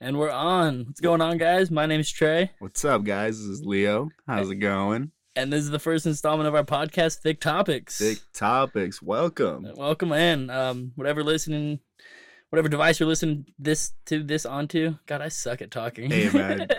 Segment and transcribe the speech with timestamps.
[0.00, 0.86] And we're on.
[0.86, 1.70] What's going on, guys?
[1.70, 3.38] My name's Trey, What's up, guys?
[3.38, 4.08] This is Leo.
[4.26, 5.12] How's it going?
[5.36, 7.98] and this is the first installment of our podcast, Thick Topics.
[7.98, 9.00] Thick topics.
[9.00, 9.66] Welcome.
[9.76, 10.50] Welcome in.
[10.50, 11.80] Um, whatever listening,
[12.50, 14.96] whatever device you're listening this to this onto.
[15.06, 16.10] God, I suck at talking.
[16.10, 16.68] Hey, man.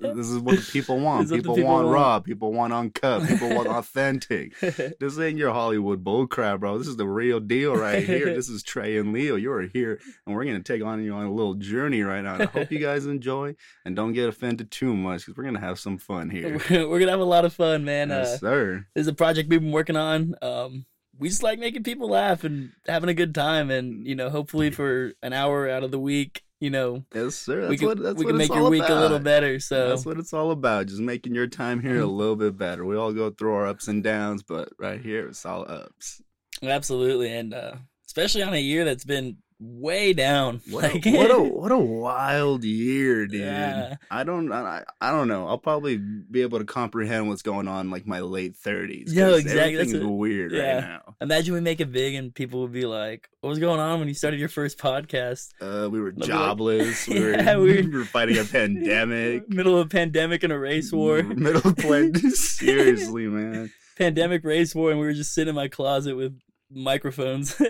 [0.00, 1.20] This is what the people want.
[1.20, 1.94] What the People, people want, want.
[1.94, 2.20] raw.
[2.20, 3.26] People want uncut.
[3.26, 4.54] People want authentic.
[5.00, 6.78] This ain't your Hollywood bullcrap, bro.
[6.78, 8.32] This is the real deal right here.
[8.34, 9.34] This is Trey and Leo.
[9.36, 12.34] You are here, and we're gonna take on you on a little journey right now.
[12.34, 15.60] And I hope you guys enjoy and don't get offended too much because we're gonna
[15.60, 16.60] have some fun here.
[16.70, 18.10] we're gonna have a lot of fun, man.
[18.10, 18.86] yes, Uh, sir.
[18.94, 20.34] this is a project we've been working on.
[20.40, 20.86] Um,
[21.20, 24.70] we just like making people laugh and having a good time, and you know, hopefully
[24.70, 27.60] for an hour out of the week, you know, Yes, sir.
[27.60, 28.02] That's we can what.
[28.02, 29.60] That's we can make your week a little better.
[29.60, 30.86] So That's what it's all about.
[30.86, 32.16] Just making your time here a Mm-hmm.
[32.16, 32.84] little bit better.
[32.84, 36.20] We all go through our ups and downs, but right here it's all ups.
[36.62, 37.74] Absolutely, and uh,
[38.06, 40.60] especially on a year that's been way down.
[40.70, 43.40] What Like, a, what a what a wild year, dude.
[43.42, 43.96] Yeah.
[44.10, 45.46] I don't I, I don't know.
[45.46, 49.12] I'll probably be able to comprehend what's going on in, like my late thirties.
[49.14, 49.76] Yo, exactly.
[49.76, 50.74] That's what- weird yeah.
[50.74, 51.14] right now.
[51.20, 54.08] Imagine we make it big and people would be like, "What was going on when
[54.08, 57.06] you started your first podcast?" Uh, we were like- jobless.
[57.08, 59.48] we, were, Yeah, we- we were fighting a pandemic.
[59.48, 61.22] Middle of a pandemic and a race war.
[61.22, 63.70] Middle of plan- Seriously, man.
[63.96, 66.38] pandemic race war, and we were just sitting in my closet with
[66.70, 67.60] microphones.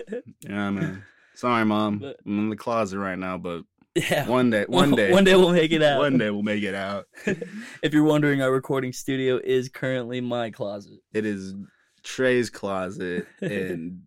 [0.41, 1.03] Yeah, man.
[1.41, 1.97] Sorry, mom.
[1.97, 3.63] But- I'm in the closet right now, but
[3.95, 4.27] yeah.
[4.27, 5.97] one day, one day, one day we'll make it out.
[5.99, 7.05] One day we'll make it out.
[7.25, 10.99] if you're wondering, our recording studio is currently my closet.
[11.13, 11.55] It is
[12.03, 14.01] Trey's closet, and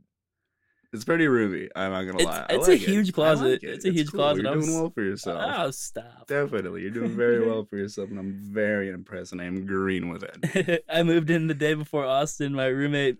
[0.93, 1.69] it's pretty roomy.
[1.75, 2.47] I'm not gonna It's- lie.
[2.51, 2.81] It's a it.
[2.83, 3.45] huge closet.
[3.45, 3.69] like it.
[3.71, 4.21] It's a huge cool.
[4.21, 4.43] closet.
[4.45, 5.43] You're I doing well for yourself.
[5.57, 6.29] Oh, stop.
[6.29, 10.23] Definitely, you're doing very well for yourself, and I'm very impressed, and I'm green with
[10.23, 10.85] it.
[10.89, 13.19] I moved in the day before Austin, my roommate,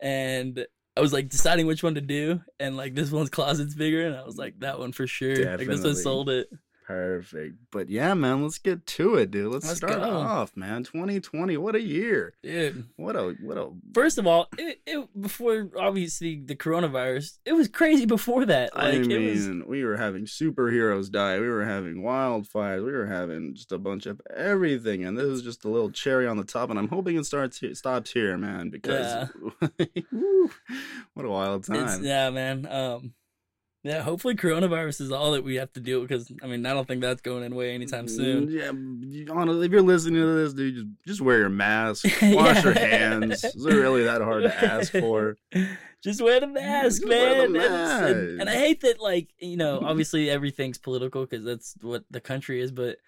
[0.00, 0.64] and
[0.98, 4.16] I was like deciding which one to do, and like this one's closet's bigger, and
[4.16, 5.36] I was like that one for sure.
[5.56, 6.48] Like this one sold it.
[6.88, 7.56] Perfect.
[7.70, 9.52] But yeah, man, let's get to it, dude.
[9.52, 10.08] Let's, Let's start go.
[10.10, 10.84] off, man.
[10.84, 12.32] 2020, what a year.
[12.42, 13.68] Dude, What a what a.
[13.92, 18.74] first of all, it, it before obviously the coronavirus, it was crazy before that.
[18.74, 21.38] Like I mean, was we were having superheroes die.
[21.38, 22.82] We were having wildfires.
[22.82, 26.26] We were having just a bunch of everything, and this is just a little cherry
[26.26, 26.70] on the top.
[26.70, 29.28] And I'm hoping it starts here, stops here, man, because
[30.10, 30.50] Woo,
[31.12, 32.02] what a wild it's, time.
[32.02, 32.66] yeah, man.
[32.66, 33.12] Um
[33.88, 36.74] yeah, hopefully coronavirus is all that we have to deal with because I mean I
[36.74, 38.48] don't think that's going away anytime soon.
[38.48, 42.62] Mm, Yeah, honestly, if you're listening to this, dude, just, just wear your mask, wash
[42.64, 43.42] your hands.
[43.44, 45.36] Is it really that hard to ask for?
[46.04, 47.52] Just wear the mask, Just man.
[47.52, 51.74] the That's- And, and I hate that, like, you know, obviously everything's political because that's
[51.80, 52.98] what the country is, but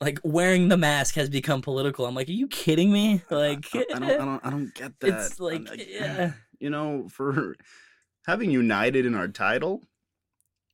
[0.00, 2.06] like wearing the mask has become political.
[2.06, 3.20] I'm like, are you kidding me?
[3.30, 5.08] Like, I, I don't, I don't, I don't get that.
[5.26, 7.54] it's I'm like, yeah, you know, for
[8.26, 9.82] having united in our title,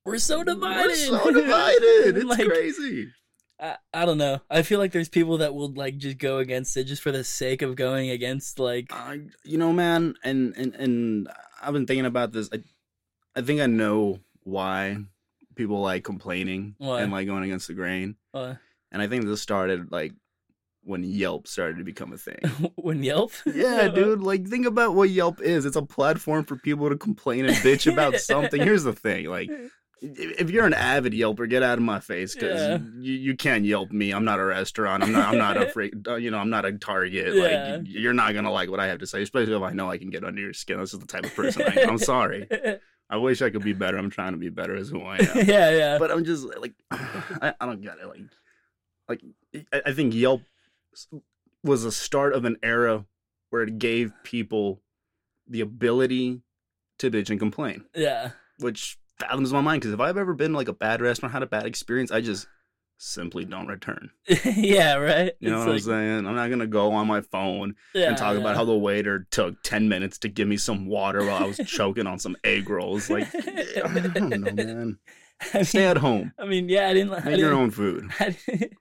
[0.09, 0.89] we're so divided.
[0.89, 2.17] We're so divided.
[2.17, 3.09] It's Like, crazy.
[3.61, 4.41] I, I don't know.
[4.51, 7.25] I feel like there's people that will like just go against it just for the
[7.25, 11.29] sake of going against like I, you know, man, and and and
[11.61, 12.49] I've been thinking about this.
[12.53, 12.63] I,
[13.35, 14.99] I think I know why
[15.57, 17.01] people like complaining Why?
[17.03, 18.15] and like going against the grain.
[18.33, 18.55] uh,
[18.93, 20.13] And I think this started like
[20.85, 22.39] when Yelp started to become a thing.
[22.77, 23.33] when Yelp.
[23.45, 24.23] Yeah, dude.
[24.23, 25.67] Like, think about what Yelp is.
[25.67, 28.61] It's a platform for people to complain and bitch about something.
[28.63, 29.51] Here's the thing, like.
[30.00, 32.78] If you're an avid Yelper, get out of my face because Yeah.
[32.98, 34.12] you, you can't Yelp me.
[34.12, 35.03] I'm not a restaurant.
[35.03, 35.28] I'm not.
[35.28, 35.94] I'm not a freak.
[36.06, 37.34] uh, You know, I'm not a Target.
[37.34, 37.76] Yeah.
[37.78, 39.98] Like you're not gonna like what I have to say, especially if I know I
[39.98, 40.78] can get under your skin.
[40.78, 41.91] This is the type of person I am.
[41.91, 42.47] I'm sorry.
[43.10, 43.97] I wish I could be better.
[43.97, 45.36] I'm trying to be better as who I am.
[45.48, 45.98] yeah, yeah.
[45.98, 48.06] But I'm just like, I, I don't get it.
[48.06, 48.20] Like,
[49.09, 49.22] like
[49.72, 50.42] I, I think Yelp
[51.65, 53.06] was the start of an era
[53.50, 54.82] where it gave people
[55.47, 56.42] the ability
[56.98, 58.30] to bitch and complain, yeah.
[58.59, 59.81] which fathoms my mind.
[59.83, 62.21] Because if I've ever been to, like a bad restaurant, had a bad experience, I
[62.21, 62.47] just
[62.99, 64.11] simply don't return.
[64.45, 65.33] yeah, right.
[65.41, 66.27] You know It's what like- I'm saying?
[66.27, 68.41] I'm not gonna go on my phone yeah, and talk yeah.
[68.41, 71.59] about how the waiter took 10 minutes to give me some water while I was
[71.59, 73.09] choking on some egg rolls.
[73.09, 74.99] Like, eh, I don't know, man.
[75.55, 76.33] I Stay at home.
[76.39, 77.25] I mean, yeah, I didn't.
[77.25, 78.10] Make your own food.
[78.19, 78.72] I didn't,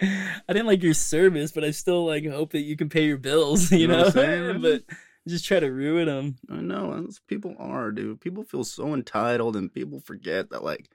[0.00, 3.18] I didn't like your service, but I still like hope that you can pay your
[3.18, 3.70] bills.
[3.70, 4.62] You, You know know, what I'm saying?
[4.62, 4.82] but
[5.28, 6.36] just try to ruin them.
[6.50, 8.20] I know, people are, dude.
[8.20, 10.88] People feel so entitled, and people forget that, like,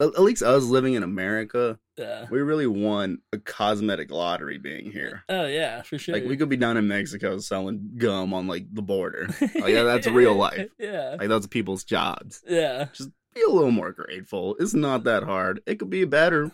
[0.00, 2.26] at, least us living in America, Yeah.
[2.30, 5.24] we really won a cosmetic lottery being here.
[5.28, 6.14] Oh yeah, for sure.
[6.14, 9.28] Like, we could be down in Mexico selling gum on like the border.
[9.40, 10.68] Like, yeah, that's real life.
[10.78, 11.16] yeah.
[11.18, 12.42] Like, that's people's jobs.
[12.48, 12.86] Yeah.
[12.94, 14.56] Just be a little more grateful.
[14.58, 15.60] It's not that hard.
[15.66, 16.50] It could be better,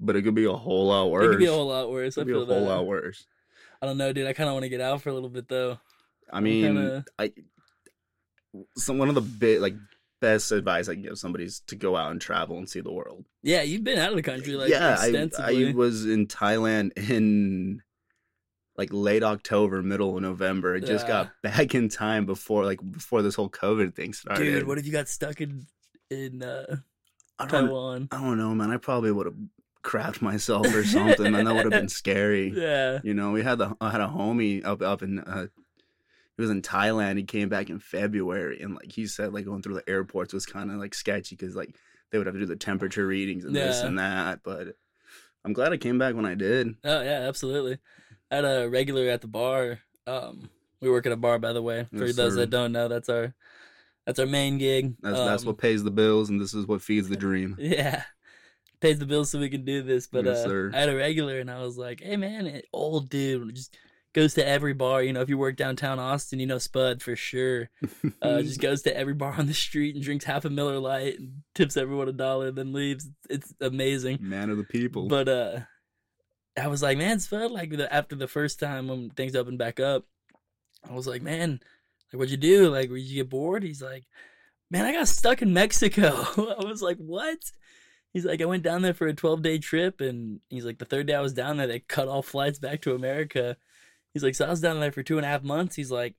[0.00, 1.26] but it could be a whole lot worse.
[1.26, 2.16] It could be a whole lot worse.
[2.16, 2.60] It I could be a whole that.
[2.60, 3.26] lot worse.
[3.80, 4.26] I don't know, dude.
[4.26, 5.78] I kind of want to get out for a little bit though.
[6.32, 7.32] I mean, kinda- I
[8.76, 9.74] some one of the big like
[10.20, 12.92] best advice I can give somebody is to go out and travel and see the
[12.92, 13.24] world.
[13.42, 15.68] Yeah, you've been out of the country like yeah, I, extensively.
[15.68, 17.82] I was in Thailand in
[18.76, 20.76] like late October, middle of November.
[20.76, 24.44] I just got back in time before like before this whole COVID thing started.
[24.44, 25.66] Dude, what if you got stuck in
[26.10, 26.76] in uh,
[27.38, 28.08] I don't, Taiwan?
[28.10, 28.70] I don't know, man.
[28.70, 29.36] I probably would have
[29.82, 32.52] crapped myself or something, and that would have been scary.
[32.54, 33.00] Yeah.
[33.02, 35.46] You know, we had the I had a homie up up in uh,
[36.36, 37.16] he was in Thailand.
[37.16, 40.46] He came back in February, and like he said, like going through the airports was
[40.46, 41.74] kind of like sketchy because like
[42.10, 44.40] they would have to do the temperature readings and this and that.
[44.42, 44.68] But
[45.44, 46.74] I'm glad I came back when I did.
[46.84, 47.78] Oh yeah, absolutely.
[48.30, 49.80] I had a regular at the bar.
[50.06, 50.50] Um,
[50.80, 51.86] we work at a bar, by the way.
[51.96, 52.40] For Yes, those sir.
[52.40, 53.34] that don't know, that's our
[54.06, 54.94] that's our main gig.
[55.02, 57.56] That's that's Um, what pays the bills, and this is what feeds the dream.
[57.60, 58.04] Yeah.
[58.80, 60.06] Pays the bills so we can do this.
[60.06, 60.70] But Yes, uh.
[60.72, 63.76] I had a regular and I was like, hey man, an old dude just
[64.12, 65.02] goes to every bar.
[65.02, 67.70] You know, if you work downtown Austin, you know Spud for sure.
[68.20, 71.18] Uh, just goes to every bar on the street and drinks half a Miller Lite
[71.18, 73.08] and tips everyone a dollar, then leaves.
[73.30, 74.18] It's amazing.
[74.20, 75.06] Man of the people.
[75.06, 75.60] But uh,
[76.60, 79.78] I was like, man, Spud, like the, after the first time when things opened back
[79.78, 80.04] up,
[80.88, 81.60] I was like, man,
[82.12, 82.70] like what'd you do?
[82.70, 83.62] Like, did you get bored?
[83.62, 84.04] He's like,
[84.70, 86.08] man, I got stuck in Mexico.
[86.58, 87.38] I was like, what?
[88.12, 90.84] He's like, I went down there for a 12 day trip, and he's like, the
[90.84, 93.56] third day I was down there, they cut all flights back to America.
[94.14, 95.76] He's like, so I was down there for two and a half months.
[95.76, 96.14] He's like,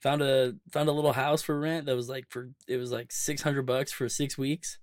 [0.00, 3.10] found a found a little house for rent that was like for it was like
[3.10, 4.78] 600 bucks for six weeks.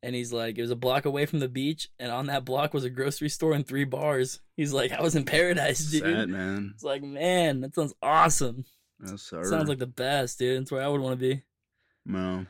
[0.00, 2.72] And he's like, it was a block away from the beach, and on that block
[2.72, 4.38] was a grocery store and three bars.
[4.56, 6.02] He's like, I was in paradise, dude.
[6.02, 6.70] Sad man.
[6.72, 8.64] It's like, man, that sounds awesome.
[9.04, 9.42] Yes, sir.
[9.42, 10.60] Sounds like the best, dude.
[10.60, 11.42] That's where I would want to be.
[12.06, 12.46] No,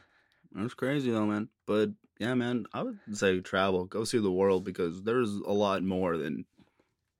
[0.52, 1.48] that's crazy though, man.
[1.66, 5.82] But yeah, man, I would say travel, go see the world because there's a lot
[5.82, 6.44] more than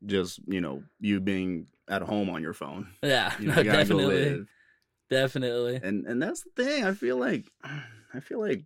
[0.06, 2.88] just you know you being at home on your phone.
[3.02, 4.46] Yeah, You, know, no, you definitely,
[5.10, 5.80] definitely.
[5.82, 6.84] and and that's the thing.
[6.84, 7.50] I feel like
[8.14, 8.64] I feel like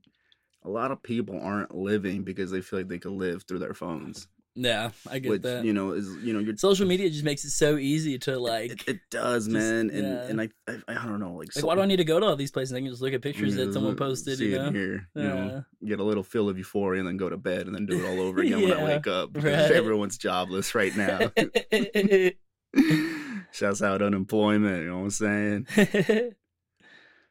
[0.65, 3.75] a lot of people aren't living because they feel like they could live through their
[3.75, 5.65] phones, Yeah, I get which that.
[5.65, 6.55] you know is you know you're.
[6.59, 8.71] Social media just makes it so easy to like.
[8.73, 10.23] it, it does, just- man, and yeah.
[10.25, 12.27] and I, I I don't know, like, like, why do I need to go to
[12.27, 12.75] all these places?
[12.75, 15.23] I can just look at pictures Yeah, that someone posted, see you it here, you
[15.23, 15.89] know, Yeah.
[15.89, 18.07] get a little feel of euphoria and then go to bed and then do it
[18.07, 19.73] all over again when I wake up because right.
[19.73, 21.31] everyone's jobless right now.
[23.53, 25.67] Shouts out unemployment, you know what I'm saying?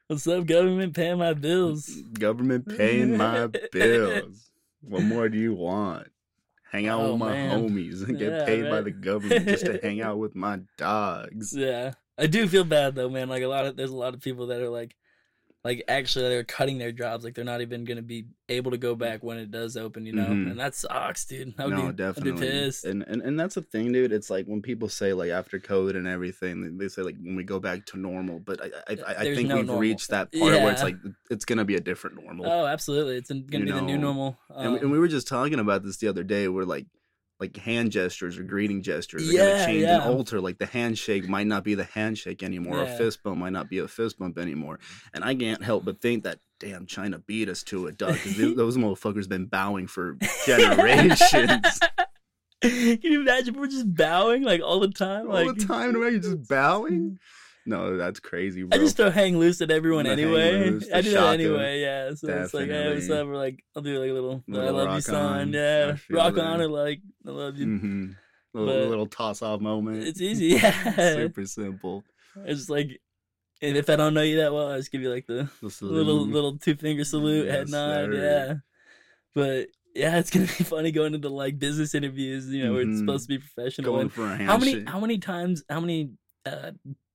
[0.07, 0.93] What's up, government?
[0.95, 1.87] Paying my bills.
[2.13, 4.49] Government paying my bills.
[4.81, 6.07] What more do you want?
[6.71, 7.69] Hang out Oh, with my man.
[7.69, 11.53] homies and get Yeah, paid by the government just to hang out with my dogs.
[11.53, 13.27] Yeah, I do feel bad though, man.
[13.27, 14.95] Like a lot of there's a lot of people that are like,
[15.63, 17.23] like actually they're cutting their jobs.
[17.23, 20.13] Like they're not even gonna be able to go back when it does open, you
[20.13, 20.25] know.
[20.25, 20.51] Mhm.
[20.51, 21.53] And that sucks, dude.
[21.59, 22.47] I would no, be, definitely.
[22.47, 22.85] Pissed.
[22.85, 24.11] And, and and that's the thing, dude.
[24.11, 27.35] It's like when people say like after COVID and everything, they- they say like when
[27.35, 28.39] we go back to normal.
[28.39, 29.81] But I I, I, I think no we've normal.
[29.81, 30.97] reached that part where it's like
[31.29, 32.47] it's gonna be a different normal.
[32.47, 33.17] Oh, absolutely.
[33.17, 34.39] It's gonna You be the new know, normal.
[34.49, 36.47] and, we, Um, and we were just talking about this the other day.
[36.47, 36.87] Where like
[37.41, 39.95] like hand gestures or greeting gestures are Yeah, gonna change yeah.
[40.05, 40.39] and alter.
[40.39, 42.77] Like the handshake might not be the handshake anymore.
[42.77, 42.83] Yeah.
[42.83, 44.79] A fist bump might not be a fist bump anymore.
[45.13, 48.15] And I can't help but think that damn China beat us to it, dog.
[48.37, 51.79] Those motherfuckers been bowing for generations.
[52.61, 55.25] Can you imagine we're just bowing like all the time?
[55.27, 57.17] All like the time, no, you're just bowing.
[57.65, 58.75] No, that's crazy, bro.
[58.75, 60.51] I just throw hang loose at everyone The anyway.
[60.71, 62.13] loose, the I do that anyway, yeah.
[62.15, 63.17] So it's like, hey, what's Definitely.
[63.17, 63.27] up?
[63.27, 65.15] Or like, I'll do like a little, I love you sign.
[65.15, 65.53] on.
[65.53, 66.43] Yeah, rock that.
[66.43, 66.67] on it.
[66.69, 67.65] like, I love you.
[67.65, 68.05] hmm
[68.53, 70.03] Little, little toss off moment.
[70.05, 70.95] It's easy, yeah.
[71.15, 72.03] Super simple.
[72.45, 72.99] It's just like,
[73.61, 75.85] and if I don't know you that well, I just give you like the a
[75.85, 78.55] little little two finger salute, head nod, yeah.
[79.35, 82.47] But yeah, it's gonna be funny going into like business interviews.
[82.49, 82.99] You know, where it's Mhm.
[82.99, 83.91] supposed to be professional.
[83.93, 84.47] going for a handshake.
[84.47, 86.11] how many how many times how many
[86.45, 86.71] uh,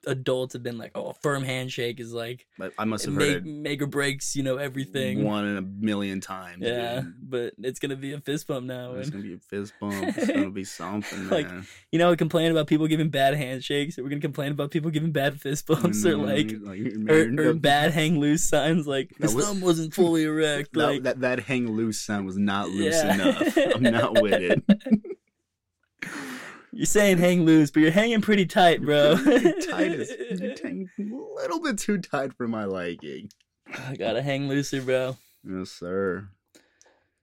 [0.06, 3.28] adults have been like, oh, a firm handshake is like But I must have make
[3.32, 5.24] heard make or breaks, you know, everything.
[5.24, 6.58] one in a million times.
[6.62, 7.14] Yeah, dude.
[7.30, 8.92] but it's gonna be a fist bump now.
[8.94, 9.94] It's gonna be a fist bump.
[10.16, 11.66] It's gonna be something, Like, man.
[11.92, 13.98] you know, we complain about people giving bad handshakes.
[13.98, 17.48] Or we're gonna complain about people giving bad fist bumps You or like man, or,
[17.50, 18.86] or bad hang loose signs.
[18.86, 20.72] Like That was- thumb wasn't fully erect.
[20.74, 23.14] That, like that that hang loose sign was not loose Yeah.
[23.14, 23.58] enough.
[23.74, 24.62] I'm not with it.
[26.76, 29.16] You're saying hang loose, but you're hanging pretty tight, bro.
[29.70, 33.30] tight as you're hanging a little bit too tight for my liking.
[33.88, 35.16] I gotta hang looser, bro.
[35.44, 36.28] Yes, sir.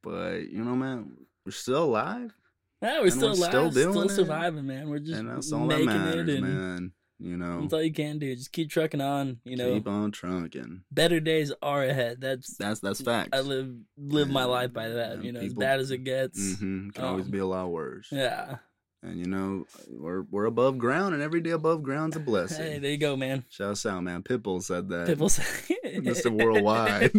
[0.02, 1.14] But you know, man,
[1.46, 2.34] we're still alive,
[2.82, 4.14] Yeah, we're And still we're alive, still still, doing it.
[4.14, 4.90] surviving, man.
[4.90, 6.92] We're just and that's all that making matters, it, and man.
[7.20, 8.36] You know, that's all you can do.
[8.36, 9.40] Just keep trucking on.
[9.46, 10.82] You know, keep on trucking.
[10.92, 12.20] better days are ahead.
[12.20, 13.30] That's That's that's fact.
[13.34, 15.24] I live live my life by that.
[15.24, 16.58] You know, as bad as it gets.
[16.60, 18.08] hmm Can always um, be a lot worse.
[18.12, 18.58] Yeah.
[19.04, 22.64] And you know, we're we're above ground, and every day above ground's a blessing.
[22.64, 23.44] Hey, there you go, man.
[23.50, 24.24] Shouts out, man.
[24.24, 25.10] Pitbull said that.
[25.10, 25.30] Pitbull
[26.02, 26.32] Mr.
[26.32, 27.12] Worldwide.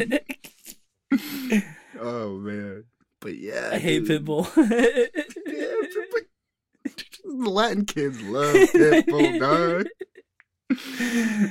[2.00, 2.85] oh man,
[3.21, 4.25] but yeah, I hate dude.
[4.25, 4.49] Pitbull.
[5.47, 9.87] Yeah, Latin kids love Pitbull, dog.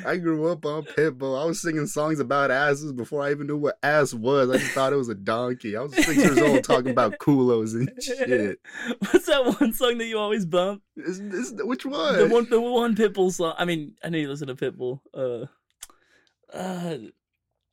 [0.06, 1.40] I grew up on Pitbull.
[1.40, 4.50] I was singing songs about asses before I even knew what ass was.
[4.50, 5.76] I just thought it was a donkey.
[5.78, 8.60] I was six years old talking about culos and shit.
[9.00, 10.82] What's that one song that you always bump?
[10.98, 12.18] Is, is, which one?
[12.18, 13.54] The one, the one Pitbull song.
[13.58, 15.02] I mean, I know you listen to Pitbull.
[15.14, 15.46] Uh,
[16.52, 16.98] uh,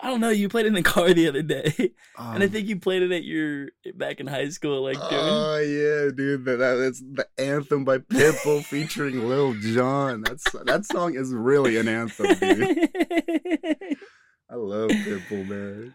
[0.02, 0.30] I don't know.
[0.30, 3.12] You played in the car the other day, and I Um, think you played it
[3.12, 5.12] at your back in high school, like during.
[5.12, 10.22] Oh yeah, dude, that, that that's the anthem by Pitbull featuring Lil Jon.
[10.22, 12.78] That's that song is really an anthem, dude.
[14.50, 15.94] I love Pitbull, man.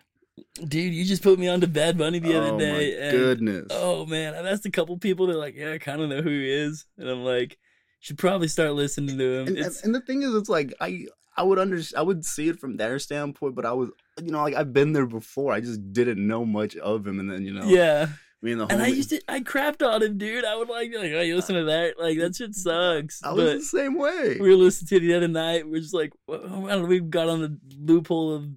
[0.68, 2.98] Dude, you just put me on to Bad Bunny the other oh day.
[3.00, 3.68] and, goodness.
[3.72, 5.28] Oh man, I've asked a couple people.
[5.28, 7.58] They're like, "Yeah, I kind of know who he is," and I'm like,
[8.02, 11.06] "Should probably start listening to him." and, and the thing is, it's like I
[11.38, 13.90] I would under I would see it from their standpoint, but I was
[14.22, 15.54] you know like I've been there before.
[15.54, 18.08] I just didn't know much of him, and then you know yeah,
[18.42, 20.46] me and the and I used to, I crapped on him, dude.
[20.46, 22.00] I would like, be like, "Oh, you listen to that?
[22.00, 24.38] Like that shit sucks." I was but the same way.
[24.40, 25.68] we were listening to it the other night.
[25.68, 28.48] We're just like, well, I don't know, we got on the loophole of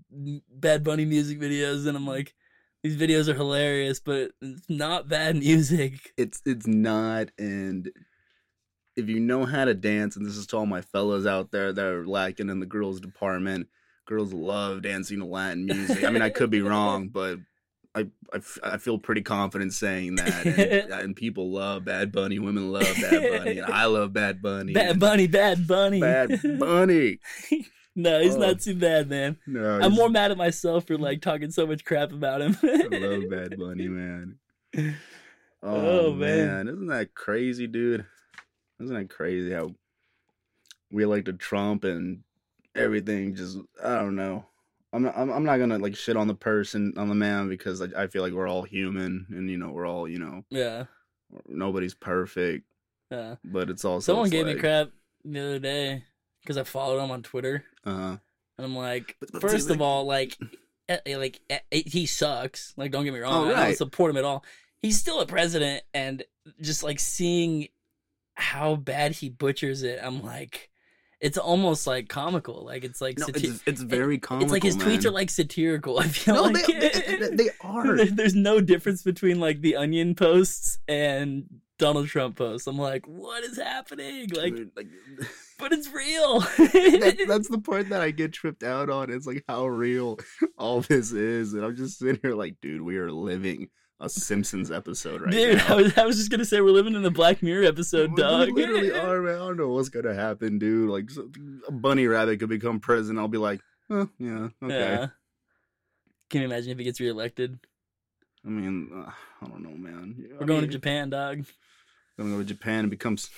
[0.53, 2.35] Bad Bunny music videos, and I'm like,
[2.83, 6.13] these videos are hilarious, but it's not bad music.
[6.17, 7.91] it's it's not and
[8.99, 11.73] if you know how to dance and this is to all my fellas out there
[11.73, 13.69] that are lacking in the girls department
[14.07, 17.39] girls love dancing to latin music i mean i could be wrong but
[17.95, 18.01] I,
[18.33, 22.71] I, f- I feel pretty confident saying that and, and people love bad bunny women
[22.71, 27.19] love bad bunny and i love bad bunny Bad Bunny, Bad Bunny, bad bunny
[27.97, 28.39] no, he's Oh.
[28.39, 29.39] not too bad, man.
[29.47, 32.57] no I'm more mad at myself for like talking so much crap about him.
[32.63, 34.39] i love bad bunny man
[34.77, 34.93] oh,
[35.63, 36.47] Oh, man.
[36.47, 38.07] man isn't that crazy dude
[38.81, 39.73] isn't that crazy how
[40.91, 42.23] we elected Trump and
[42.75, 44.45] everything just I don't know.
[44.93, 47.83] I'm not, I'm I'm not gonna like shit on the person on the man because
[47.83, 50.85] I, I feel like we're all human and you know we're all you know yeah,
[51.47, 52.65] nobody's perfect
[53.11, 53.35] yeah.
[53.45, 54.89] but it's also Someone it's gave me crap
[55.25, 56.05] the other day
[56.41, 58.17] because I followed him on Twitter, uh
[58.57, 60.37] and I'm like, But- but first see, of like- all, like,
[60.89, 62.73] eh, eh, like eh, he sucks.
[62.77, 64.43] Like, don't get me wrong, Oh, I don't support him at all.
[64.81, 66.25] He's still a president, and
[66.63, 67.69] just like seeing
[68.39, 70.71] how bad he butchers it, I'm like,
[71.21, 72.65] it's almost like comical.
[72.65, 74.45] Like it's like no, sati- it's, it's very comical.
[74.45, 75.99] it's like his tweets are like satirical.
[75.99, 78.05] I feel no, like they, they, they are.
[78.05, 81.47] There's no difference between like the Onion posts and
[81.79, 82.69] Donald Trump posts.
[82.69, 84.29] I'm like, what is happening?
[84.33, 84.87] Like, Dude, like
[85.59, 86.41] but it's real.
[86.41, 89.11] that, that's the part that I get tripped out on.
[89.11, 90.19] It's like how real
[90.57, 94.71] all this is, and I'm just sitting here like, dude, we are living a Simpsons
[94.71, 95.67] episode right Dude, now.
[95.69, 98.23] I was, I was just gonna say we're living in the Black Mirror episode, We
[98.23, 98.51] dog.
[98.51, 99.35] literally are, man.
[99.35, 100.89] I don't know what's gonna happen, dude.
[100.89, 101.29] Like so,
[101.67, 103.19] a bunny rabbit could become president.
[103.19, 104.79] I'll be like, oh, yeah, okay.
[104.79, 105.07] Yeah.
[106.31, 107.59] Can you imagine if he gets reelected?
[108.45, 109.11] I mean, uh,
[109.43, 110.29] I don't know, man.
[110.39, 111.45] We're going to Japan, dog.
[112.17, 113.31] Gonna go to Japan and becomes.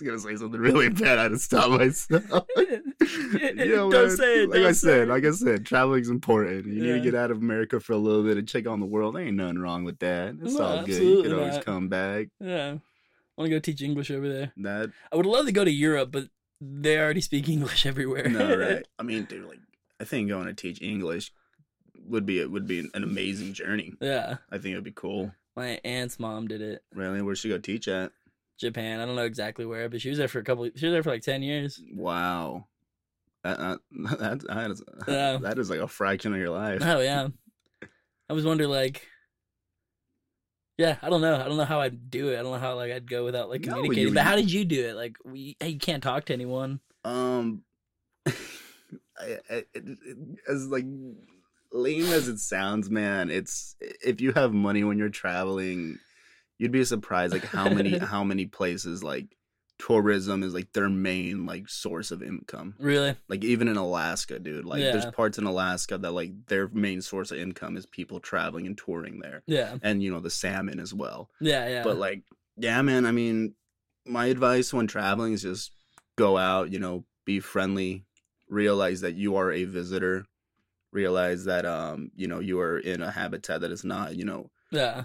[0.00, 1.18] Was gonna say something really bad.
[1.18, 2.22] I had to stop myself.
[2.56, 5.08] you know, Don't say it, Like I said, it.
[5.08, 6.66] like I said, traveling's important.
[6.66, 8.86] You need to get out of America for a little bit and check on the
[8.86, 9.14] world.
[9.16, 10.36] There ain't nothing wrong with that.
[10.42, 11.02] It's No, all good.
[11.02, 12.28] You can always come back.
[12.40, 12.76] Yeah.
[12.76, 14.52] I want to go teach English over there.
[14.58, 16.24] That I would love to go to Europe, but
[16.60, 18.28] they already speak English everywhere.
[18.28, 18.86] no right.
[18.98, 19.60] I mean, dude, like
[20.00, 21.32] I think going to teach English
[22.06, 23.94] would be it would be an amazing journey.
[24.00, 24.36] yeah.
[24.50, 25.32] I think it'd be cool.
[25.56, 26.82] My aunt's mom did it.
[26.94, 28.12] Really, where she go teach at?
[28.58, 29.00] Japan.
[29.00, 30.68] I don't know exactly where, but she was there for a couple.
[30.76, 31.80] She was there for like ten years.
[31.94, 32.66] Wow.
[33.44, 33.78] That, that,
[34.48, 35.36] that, is, Yeah.
[35.38, 36.80] that is like a fraction of your life.
[36.82, 37.28] Oh yeah.
[38.28, 39.06] I was wondering like.
[40.76, 41.34] Yeah, I don't know.
[41.34, 42.38] I don't know how I'd do it.
[42.38, 44.08] I don't know how like I'd go without like No, communicating.
[44.08, 44.94] you- but how did you do it?
[44.94, 46.78] Like, we, you can't talk to anyone.
[47.04, 47.62] Um,
[48.26, 48.32] I,
[49.50, 50.84] I, it, it- as like
[51.72, 55.98] lame as it sounds, man, it's if you have money when you're traveling,
[56.58, 59.34] you'd be surprised like how many how many places like
[59.78, 62.74] tourism is like their main like source of income.
[62.80, 63.14] Really?
[63.28, 64.64] Like even in Alaska, dude.
[64.64, 68.66] Like there's parts in Alaska that like their main source of income is people traveling
[68.66, 69.76] and touring there, Yeah.
[69.82, 71.30] and you know the salmon as well.
[71.40, 71.68] Yeah.
[71.68, 71.84] Yeah.
[71.84, 72.22] But like,
[72.56, 73.06] yeah, man.
[73.06, 73.54] I mean,
[74.04, 75.70] my advice when traveling is just
[76.16, 76.72] go out.
[76.72, 78.04] You know, be friendly.
[78.48, 80.24] Realize that you are a visitor.
[80.90, 84.50] Realize that um, you know, you are in a habitat that is not, you know,
[84.72, 85.04] yeah.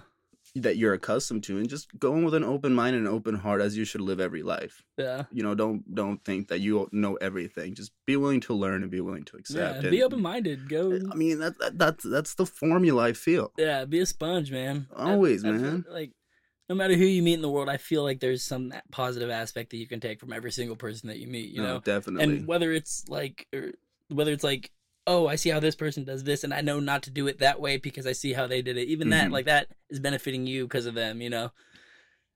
[0.56, 3.34] That you're accustomed to, and just go in with an open mind and an open
[3.36, 4.84] heart as you should live every life.
[4.98, 5.24] Yeah.
[5.32, 7.74] You know, don't don't think that you know everything.
[7.74, 9.40] Just be willing to learn and be willing to Yeah.
[9.40, 9.82] accept.
[9.90, 10.70] Be and- open minded.
[10.70, 11.00] Go.
[11.12, 13.04] I mean, that, that that's that's the formula.
[13.04, 13.52] I feel.
[13.58, 13.86] Yeah.
[13.86, 14.88] Be a sponge, man.
[14.96, 15.86] I- Always, I man.
[15.90, 16.12] Like,
[16.70, 19.72] no matter who you meet in the world, I feel like there's some positive aspect
[19.72, 21.50] that you can take from every single person that you meet.
[21.50, 22.24] You No, know, definitely.
[22.38, 23.72] and whether it's like or
[24.10, 24.72] whether it's like
[25.08, 27.40] oh, I see how this person does this, and I know not to do it
[27.40, 28.88] that way because I see how they did it.
[28.88, 29.32] Even that, Mhm.
[29.32, 31.22] like that, is benefiting you because of them.
[31.22, 31.52] You know.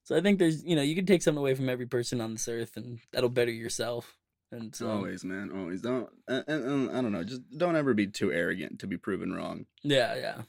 [0.04, 2.32] So I think there's, you know, you can take something away from every person on
[2.34, 4.16] this earth, and that'll better yourself.
[4.54, 5.52] And so, Always, man.
[5.54, 5.82] Always.
[5.82, 6.08] Don't.
[6.30, 7.26] And, and, and I don't know.
[7.26, 9.66] Just don't ever be too arrogant to be proven wrong.
[9.84, 10.42] yeah, yeah.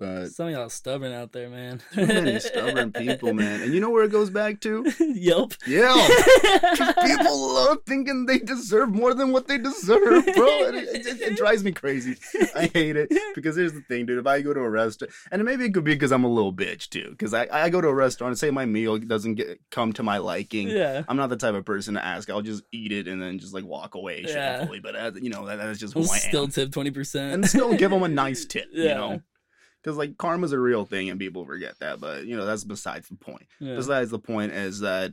[0.00, 1.82] But Some of y'all stubborn out there, man.
[1.92, 3.60] too many stubborn people, man.
[3.62, 4.90] And you know where it goes back to?
[5.00, 5.52] Yelp.
[5.66, 5.92] Yeah.
[6.76, 10.64] 'Cause people love thinking they deserve more than what they deserve, bro.
[10.68, 12.16] And it, it, it drives me crazy.
[12.56, 14.18] I hate it because here's the thing, dude.
[14.18, 16.52] If I go to a restaurant, and maybe it could be because I'm a little
[16.52, 19.60] bitch too, because I, I go to a restaurant and say my meal doesn't get
[19.70, 20.68] come to my liking.
[20.68, 21.02] Yeah.
[21.08, 22.30] I'm not the type of person to ask.
[22.30, 24.66] I'll just eat it and then just like walk away Yeah.
[24.82, 26.06] But uh, you know that, that's just who I am.
[26.20, 27.34] still tip twenty percent.
[27.34, 28.66] and still give them a nice tip.
[28.72, 28.94] You Yeah.
[28.94, 29.22] know.
[29.82, 33.08] Because like karma's a real thing and people forget that, but you know that's besides
[33.08, 33.46] the point.
[33.58, 33.76] Yeah.
[33.76, 35.12] Besides the point is that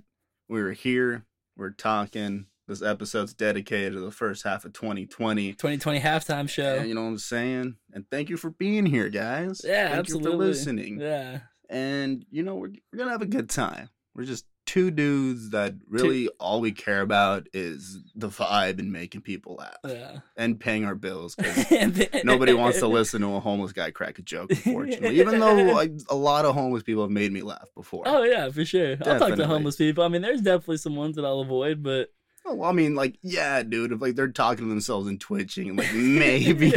[0.49, 2.47] we're here, we're talking.
[2.67, 5.53] This episode's dedicated to the first half of 2020.
[5.53, 6.75] 2020 halftime show.
[6.79, 7.77] And you know what I'm saying?
[7.93, 9.61] And thank you for being here, guys.
[9.63, 10.31] Yeah, thank absolutely.
[10.31, 10.99] you for listening.
[10.99, 11.39] Yeah.
[11.69, 13.89] And you know we're we're gonna have a good time.
[14.15, 19.21] We're just two dudes that really all we care about is the vibe and making
[19.21, 20.19] people laugh Yeah.
[20.35, 21.33] and paying our bills.
[21.33, 21.65] 'cause
[22.23, 25.19] Nobody wants to listen to a homeless guy crack a joke, unfortunately.
[25.19, 28.03] Even though like, a lot of homeless people have made me laugh before.
[28.05, 28.97] Oh yeah, for sure.
[29.05, 30.03] I'll talk to homeless people.
[30.03, 32.09] I mean, there's definitely some ones that I'll avoid, but
[32.49, 33.91] Oh, well, I mean, like, yeah, dude.
[33.91, 36.71] If like they're talking to themselves and twitching, like maybe.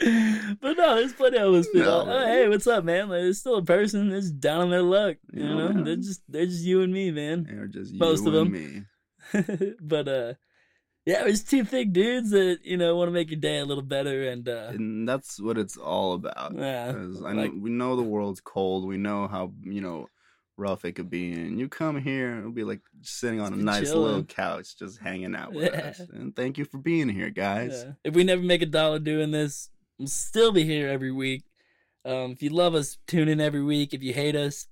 [0.60, 1.80] but no, there's plenty of people.
[1.80, 2.04] No.
[2.08, 3.08] Oh, hey, what's up, man?
[3.08, 5.16] Like, there's still a person that's down on their luck.
[5.32, 7.44] You Yeah, know, they're just they're just you and me, man.
[7.48, 8.52] They're just you Most of them.
[8.52, 8.82] me.
[9.80, 10.34] but uh,
[11.04, 13.82] yeah, there's two thick dudes that you know want to make your day a little
[13.82, 16.54] better, and uh, and that's what it's all about.
[16.54, 16.90] yeah,
[17.24, 18.86] I know we know the world's cold.
[18.86, 20.08] We know how you know
[20.56, 23.90] rough it could be, and you come here, it'll be like sitting on a nice
[23.90, 24.02] chilling.
[24.02, 25.80] little couch, just hanging out with Yeah.
[25.80, 26.00] us.
[26.00, 27.84] And thank you for being here, guys.
[27.86, 27.92] Yeah.
[28.04, 31.44] If we never make a dollar doing this, we'll still be here every week.
[32.04, 33.92] Um, if you love us, tune in every week.
[33.92, 34.66] If you hate us,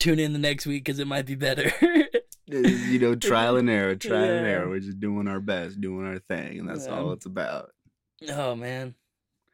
[0.00, 1.72] tune in the next week because it might be better.
[2.48, 4.68] You know, trial and error, trial and error.
[4.68, 6.98] We're just doing our best, doing our thing, and that's Yeah.
[6.98, 7.70] all it's about.
[8.28, 8.94] oh man,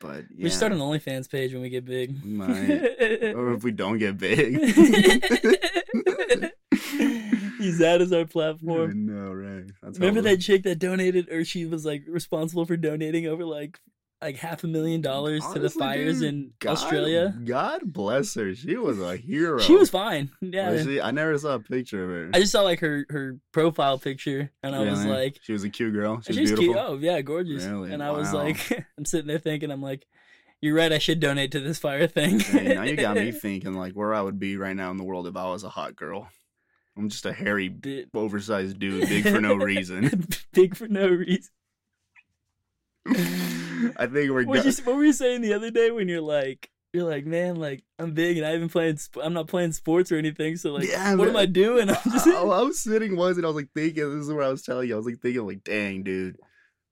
[0.01, 2.17] But yeah, we should start an OnlyFans page when we get big.
[2.25, 2.71] we might,
[3.37, 4.55] or if we don't get big.
[7.61, 9.07] Use that as our I platform.
[9.07, 9.65] know, right?
[9.83, 13.79] That's Remember that chick that donated, or she was like responsible for donating over like
[14.21, 17.35] like half a million dollars to the fires dude, in God- Australia.
[17.45, 18.55] God bless her.
[18.55, 19.59] She was a hero.
[19.61, 20.31] She was fine.
[20.41, 20.71] Yeah.
[20.73, 21.01] Was she?
[21.01, 22.31] I never saw a picture of her.
[22.35, 25.71] I just saw like her her profile picture, and I was like, she was a
[25.71, 26.21] cute girl.
[26.23, 26.75] She was "She's beautiful.
[26.75, 26.77] cute.
[26.77, 27.93] Oh yeah, gorgeous." Really?
[27.93, 28.59] And I was like,
[28.99, 30.07] I'm sitting there thinking, I'm like,
[30.61, 30.91] "You're right.
[30.93, 34.15] I should donate to this fire thing." Hey, now you got me thinking like where
[34.15, 36.29] I would be right now in the world if I was a hot girl.
[36.97, 40.27] I'm just a hairy, Bi- oversized dude, big for no reason.
[40.53, 41.51] Big for no reason.
[43.97, 46.21] I think we're What, go- you, what were you saying the other day when you're
[46.21, 49.73] like, you're like, man, like I'm big and I haven't playing, sp- I'm not playing
[49.73, 50.57] sports or anything.
[50.57, 51.37] So like, Yeah, what am.
[51.37, 51.89] I doing?
[51.91, 54.45] I'm just, I, I was sitting once and I was like thinking, this is what
[54.45, 54.95] I was telling you.
[54.95, 56.37] I was like thinking, like, dang, dude.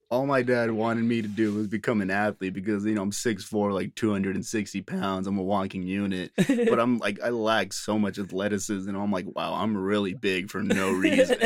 [0.09, 3.11] All my dad wanted me to do was become an athlete because, you know, I'm
[3.11, 5.27] 6'4, like 260 pounds.
[5.27, 6.31] I'm a walking unit.
[6.37, 8.89] But I'm like, I lack so much athleticism.
[8.89, 11.39] And I'm like, wow, I'm really big for no reason.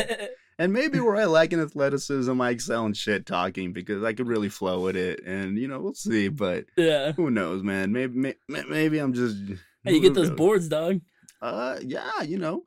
[0.59, 4.27] And maybe where I lack in athleticism, I excel in shit talking because I could
[4.27, 5.23] really flow with it.
[5.25, 6.27] And, you know, we'll see.
[6.27, 7.11] But yeah.
[7.13, 7.91] who knows, man?
[7.91, 8.13] Maybe,
[8.47, 9.37] maybe, maybe I'm just.
[9.83, 10.37] Hey, you get those knows?
[10.37, 11.01] boards, dog.
[11.41, 12.65] Uh, yeah, you know,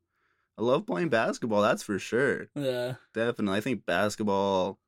[0.59, 1.63] I love playing basketball.
[1.63, 2.49] That's for sure.
[2.57, 2.95] Yeah.
[3.13, 4.81] Definitely, I think basketball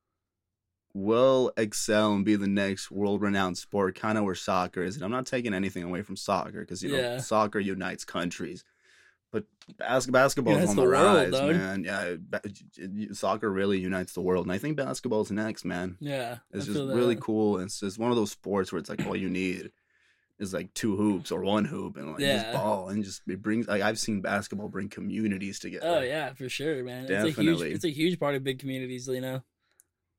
[0.93, 4.95] will excel and be the next world-renowned sport, kind of where soccer is.
[4.95, 7.17] And I'm not taking anything away from soccer because you know Yeah.
[7.19, 8.63] soccer unites countries,
[9.67, 11.55] but bas- basketball is on the the, rise, dog.
[11.55, 11.83] man.
[11.83, 12.15] Yeah,
[13.13, 15.97] soccer really unites the world, and I think basketball's next, man.
[15.99, 16.37] Yeah.
[16.51, 17.57] It's I just really cool.
[17.57, 19.71] And it's just one of those sports where it's like all you need
[20.39, 22.43] is like two hoops or one hoop and like Yeah.
[22.43, 25.87] just ball and just it brings like I've seen basketball bring communities together.
[25.87, 27.05] Oh yeah, for sure, man.
[27.05, 27.71] It's a huge Definitely.
[27.71, 29.41] it's a huge part of big communities, you know.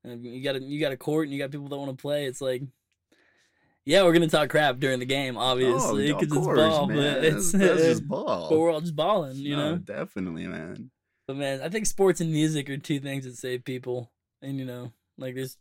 [0.05, 2.01] And you got a you got a court and you got people that want to
[2.01, 2.27] play.
[2.27, 2.63] It's like
[3.89, 6.97] yeah, we're gonna talk crap during the game, oh, obviously, Oh, because it's ball, man.
[6.97, 8.51] but it's that's, just ball.
[8.51, 9.77] but we're all just balling, you No, know.
[9.79, 10.91] definitely, man.
[11.27, 14.13] But man, I think sports and music are two things that save people.
[14.43, 15.57] And you know, like there's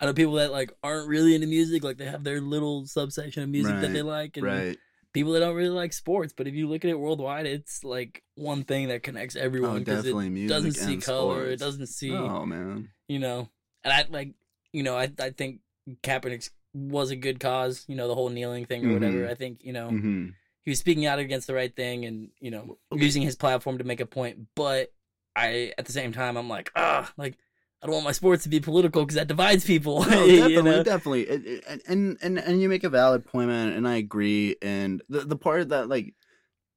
[0.00, 3.42] I know people that like aren't really into music, like they have their little subsection
[3.42, 4.78] of music that they like, and Right.
[5.12, 6.32] people that don't really like sports.
[6.36, 9.70] But if you look at it worldwide, it's like one thing that connects oh, everyone
[9.70, 12.90] Oh, because definitely it music doesn't see color, it doesn't see, Oh man.
[13.08, 13.48] you know.
[13.82, 14.34] And I like,
[14.72, 15.58] you know, I I think
[16.02, 19.18] Kaepernick was a good cause, you know, the whole kneeling thing or whatever.
[19.26, 19.30] Mhm.
[19.30, 20.28] I think you know hmm
[20.64, 23.84] he was speaking out against the right thing and you know using his platform to
[23.84, 24.92] make a point but
[25.36, 27.36] i at the same time i'm like ah like
[27.82, 30.06] I don't want my sports to be political because that divides people.
[30.06, 30.82] No, you definitely, know?
[30.82, 33.96] definitely, It- it- and, and and and you make a valid point, man, and I
[33.96, 34.56] agree.
[34.62, 36.14] And the the part that like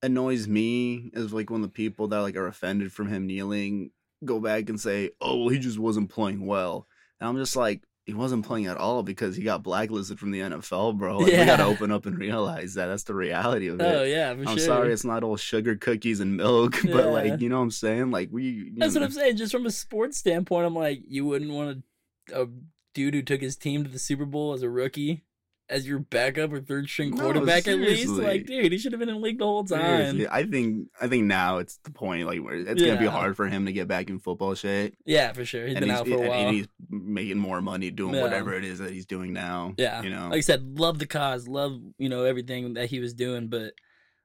[0.03, 3.91] annoys me is like when the people that like are offended from him kneeling
[4.25, 6.87] go back and say, "Oh, well, he just wasn't playing well,"
[7.21, 7.83] and I'm just like.
[8.07, 11.17] He wasn't playing at all because he got blacklisted from the NFL, bro.
[11.17, 12.85] Like, We gotta open up and realize that.
[12.87, 13.83] That's the reality of it.
[13.83, 14.59] Oh yeah, for I'm sure.
[14.59, 18.11] sorry, it's not all sugar cookies and milk, but like you know what I'm saying.
[18.11, 19.35] Like we, That's what I'm saying.
[19.35, 21.83] Just from a sports standpoint, I'm like, you wouldn't want
[22.31, 22.47] a, a
[22.93, 25.25] dude who took his team to the Super Bowl as a rookie
[25.69, 28.09] as your backup or third string No, quarterback at least.
[28.09, 29.79] Like, dude, he should have been in the league the whole time.
[29.81, 33.35] Seriously, I think I think now it's the point like where it's gonna be hard
[33.35, 34.95] for him to get back in football shape.
[35.05, 35.65] Yeah, for sure.
[35.65, 36.31] He's and been he's, out for a while.
[36.47, 38.23] and he's making more money doing Yeah.
[38.23, 39.73] whatever it is that he's doing now.
[39.77, 40.29] Yeah, you know.
[40.29, 43.73] like I said, love the cause, love you know everything that he was doing, but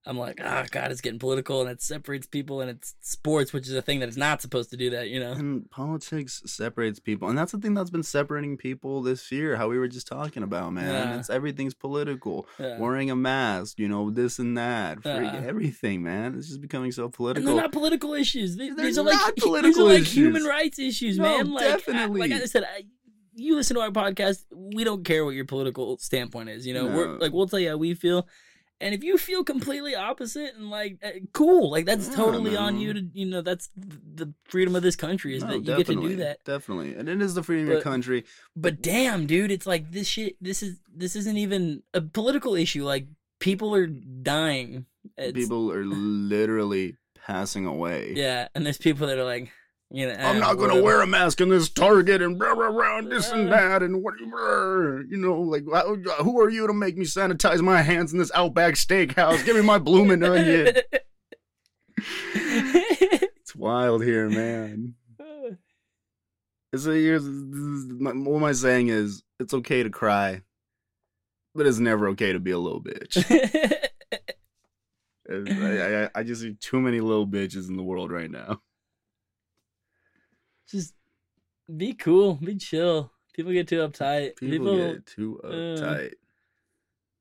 [0.05, 3.69] I'm like, ah, God, it's getting political and it separates people, and it's sports, which
[3.69, 5.31] is a thing that is not supposed to do that, you know.
[5.31, 9.55] and politics separates people, and that's the thing that's been separating people this year.
[9.57, 10.89] How we were just talking about, man.
[10.93, 11.19] Yeah.
[11.21, 12.49] It's everything's political.
[12.59, 12.79] Yeah.
[12.81, 15.41] Wearing a mask, you know, this and that, Yeah.
[15.47, 16.35] everything, man.
[16.37, 17.53] It's just becoming so And political.
[17.55, 18.57] they're not political issues.
[18.57, 20.15] These, They're these are like not these political are like issues.
[20.15, 21.53] human rights issues, No, man.
[21.53, 22.21] Like, I- definitely.
[22.21, 22.87] like I said, I,
[23.35, 24.45] you listen to our podcast.
[24.51, 26.67] We don't care what your political standpoint is.
[26.67, 28.27] You know, we're like we'll tell you how we feel.
[28.83, 32.79] And if you feel completely opposite and like eh, cool, like that's Yeah, totally on
[32.79, 35.87] you to you know that's the freedom of this country is No, that you get
[35.87, 36.45] to do that.
[36.45, 38.25] Definitely, and it is the freedom of your country.
[38.57, 40.37] But damn, dude, it's like this shit.
[40.41, 42.85] This is this isn't even a political issue.
[42.85, 43.07] Like
[43.39, 44.87] people are dying.
[45.17, 48.13] It's, People are literally passing away.
[48.17, 49.51] yeah, and there's people that are like,
[49.95, 52.71] you know, I'm eh, not gonna wear a mask in this Target and blah blah
[52.71, 53.51] blah and this and Uh.
[53.57, 55.05] that and whatever.
[55.09, 55.65] You know, like
[56.21, 59.45] who are you to make me sanitize my hands in this Outback Steakhouse?
[59.45, 60.75] Give me my blooming onion.
[62.25, 64.95] It's wild here, man.
[66.73, 70.41] It's a, here's, this my- what my saying is, it's okay to cry,
[71.55, 73.23] but it's never okay to be a little bitch.
[75.31, 78.63] I, I, I just see too many little bitches in the world right now.
[80.73, 80.95] Just
[81.75, 83.13] be cool, be chill.
[83.35, 84.37] People get too uptight.
[84.37, 86.13] People, People, get too uh, uptight.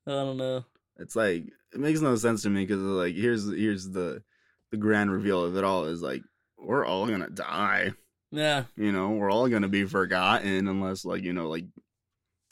[0.08, 0.66] I don't know.
[0.98, 4.24] It's like it makes no sense to me because like here's here's the
[4.72, 6.24] the grand reveal of it all is like
[6.58, 7.92] we're all gonna die.
[8.34, 11.66] Yeah, You know, we're all gonna be forgotten unless like you know like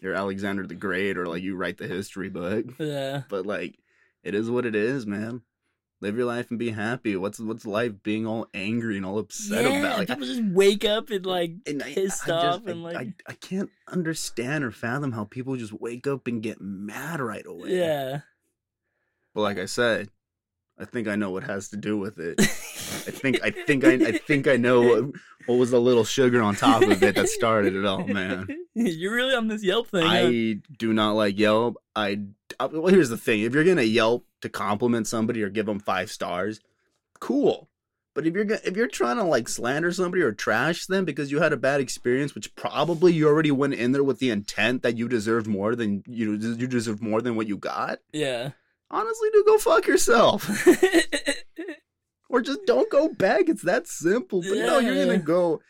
[0.01, 2.65] you're Alexander the Great or like you write the history book.
[2.77, 3.23] yeah.
[3.29, 3.79] But like
[4.23, 5.41] it is what it is, man.
[6.01, 7.17] Live your life and be happy.
[7.17, 9.97] What's what's life being all angry and all upset yeah, about?
[9.99, 12.83] Like, people just wake up and like and I, pissed I off just, and I,
[12.83, 17.19] like I, I can't understand or fathom how people just wake up and get mad
[17.19, 17.77] right away.
[17.77, 18.21] yeah.
[19.35, 20.09] But like I said,
[20.77, 22.39] I think I know what has to do with it.
[23.09, 25.03] I think I think I I think I know what,
[25.45, 28.47] what was the little sugar on top of it that started it all, man.
[28.75, 30.03] You're really on this Yelp thing.
[30.05, 30.07] huh?
[30.27, 31.77] I do not like Yelp.
[31.95, 32.19] I,
[32.59, 35.79] I well, here's the thing: if you're gonna Yelp to compliment somebody or give them
[35.79, 36.59] five stars,
[37.19, 37.67] cool.
[38.15, 41.39] But if you're if you're trying to like slander somebody or trash them because you
[41.39, 44.97] had a bad experience, which probably you already went in there with the intent that
[44.97, 48.51] you deserve more than you you deserve more than what you got, Yeah.
[48.91, 50.49] honestly, do go fuck yourself.
[52.29, 53.49] or just don't go back.
[53.49, 54.41] It's that simple.
[54.41, 55.61] But no, you're gonna go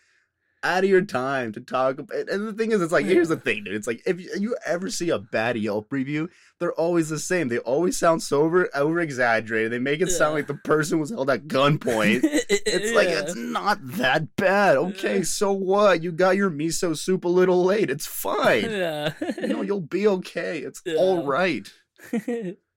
[0.62, 2.28] out of your time to talk about.
[2.30, 3.76] And the thing is, it's like here's the thing, dude.
[3.76, 7.48] It's like if you, ever see a bad Yelp review, they're always the same.
[7.48, 8.42] They always sound so
[8.74, 9.72] over exaggerated.
[9.72, 12.24] They make it sound like the person was held at gunpoint.
[12.72, 14.76] It's like it's not that bad.
[14.78, 16.04] Okay, so what?
[16.04, 17.90] You got your miso soup a little late.
[17.90, 18.64] It's fine.
[18.70, 19.14] yeah.
[19.42, 20.60] you know, you'll be okay.
[20.60, 20.96] It's Yeah.
[20.96, 21.72] all right.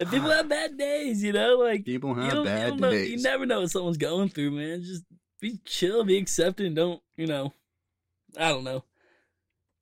[0.00, 3.10] and people have bad days, you know, like People have you bad don't know, days.
[3.10, 4.82] you never know what someone's going through, man.
[4.82, 5.04] Just
[5.40, 6.74] be chill, be accepting.
[6.74, 7.52] Don't you know?
[8.38, 8.84] I don't know.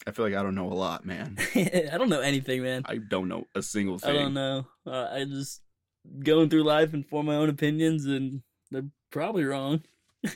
[0.06, 1.36] I feel like I don't know a lot, man.
[1.54, 2.82] I don't know anything, man.
[2.84, 4.10] I don't know a single thing.
[4.10, 4.66] I don't know.
[4.86, 5.62] Uh, I just
[6.20, 9.82] going through life and form my own opinions, and they're probably wrong.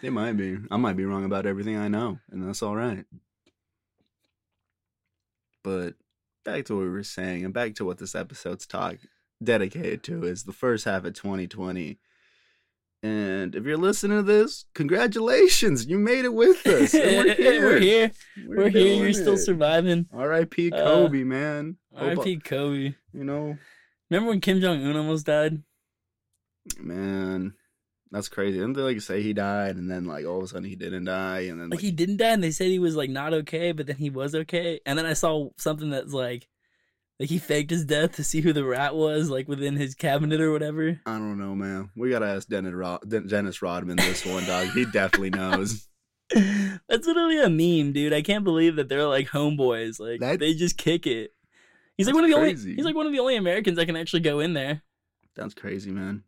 [0.00, 0.58] They might be.
[0.68, 3.04] I might be wrong about everything I know, and that's all right.
[5.62, 5.94] But
[6.44, 8.96] back to what we were saying, and back to what this episode's talk
[9.42, 11.98] dedicated to is the first half of 2020.
[13.04, 16.94] And if you're listening to this, congratulations, you made it with us.
[16.94, 17.60] And we're here.
[17.64, 18.10] we're here.
[18.46, 19.02] We're, here.
[19.04, 20.06] You're still surviving.
[20.12, 20.70] R.I.P.
[20.70, 21.76] Uh, Kobe, man.
[21.92, 22.36] Hope- R.I.P.
[22.38, 22.94] Kobe.
[23.12, 23.58] You know,
[24.10, 25.62] Remember when Kim Jong Un almost died?
[26.78, 27.54] man,
[28.12, 28.58] that's crazy.
[28.58, 31.06] Didn't they like say he died, and then like all of a sudden he didn't
[31.06, 33.32] die, and then Like like, he didn't die, and they said he was like not
[33.34, 34.78] okay, but then he was okay.
[34.86, 36.46] And then I saw something that's like,
[37.18, 40.40] like he faked his death to see who the rat was, like within his cabinet
[40.40, 41.00] or whatever.
[41.06, 41.90] I don't know, man.
[41.96, 44.68] We gotta ask Dennis, Rod- Dennis Rodman this one, dog.
[44.68, 45.88] He definitely knows.
[46.34, 48.12] That's literally a meme, dude.
[48.12, 49.98] I can't believe that they're like homeboys.
[50.00, 51.30] Like That- they just kick it.
[51.96, 52.70] He's like one of the crazy.
[52.70, 52.76] only.
[52.76, 54.82] He's like one of the only Americans that can actually go in there.
[55.36, 56.24] That's crazy, man.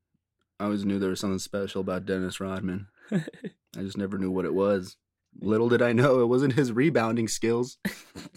[0.60, 2.86] I always knew there was something special about Dennis Rodman.
[3.12, 4.96] I just never knew what it was.
[5.40, 7.78] Little did I know it wasn't his rebounding skills.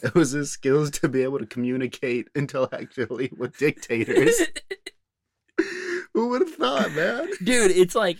[0.03, 4.39] It was his skills to be able to communicate intellectually with dictators.
[6.13, 7.29] Who would have thought, man?
[7.43, 8.17] dude, it's like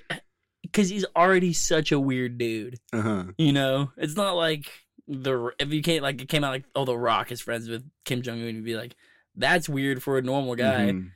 [0.63, 2.79] because he's already such a weird dude.
[2.91, 3.23] Uh huh.
[3.37, 4.71] You know, it's not like
[5.07, 7.87] the if you can't like it came out like oh the Rock is friends with
[8.05, 8.95] Kim Jong Un, you'd be like
[9.35, 10.91] that's weird for a normal guy.
[10.91, 11.11] Mhm.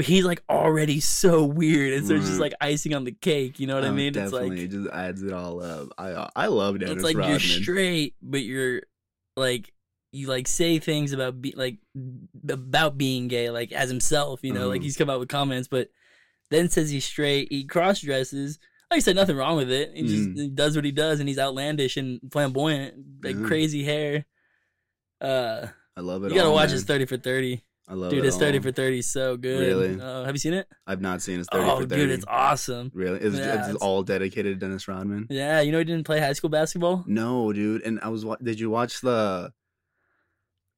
[0.00, 3.60] But he's like already so weird, and so it's just like icing on the cake.
[3.60, 4.06] You know what I Oh, mean?
[4.08, 5.88] It's definitely, like it just adds it all up.
[5.98, 7.32] I I love Dennis it's like Rodman.
[7.32, 8.80] you're straight, but you're
[9.36, 9.74] like
[10.12, 11.76] you like say things about be like
[12.48, 14.40] about being gay, like as himself.
[14.42, 14.84] You know, like Mhm.
[14.84, 15.90] he's come out with comments, but
[16.50, 17.48] then says he's straight.
[17.52, 18.58] He cross dresses.
[18.90, 19.92] Like I said, nothing wrong with it.
[19.94, 23.46] He just he does what he does, and he's outlandish and flamboyant, like Yeah.
[23.46, 24.24] crazy hair.
[25.20, 26.30] Uh, I love it.
[26.30, 26.72] you gotta all, watch man.
[26.72, 28.20] his thirty for thirty, I love dude.
[28.20, 28.26] it.
[28.26, 29.58] His thirty for thirty is so good.
[29.60, 30.00] Really?
[30.00, 30.68] Uh, have you seen it?
[30.86, 32.02] I've not seen his thirty Oh, for thirty.
[32.02, 32.92] dude, it's awesome.
[32.94, 33.20] Really?
[33.20, 35.26] Is Yeah, it's it's- all dedicated to Dennis Rodman?
[35.28, 37.02] Yeah, you know he didn't play high school basketball.
[37.08, 37.82] No, dude.
[37.82, 38.24] And I was.
[38.42, 39.52] Did you watch the?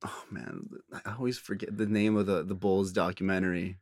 [0.04, 0.68] Oh man,
[1.04, 3.78] I always forget the name of the the Bulls documentary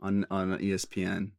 [0.00, 1.32] on on ESPN.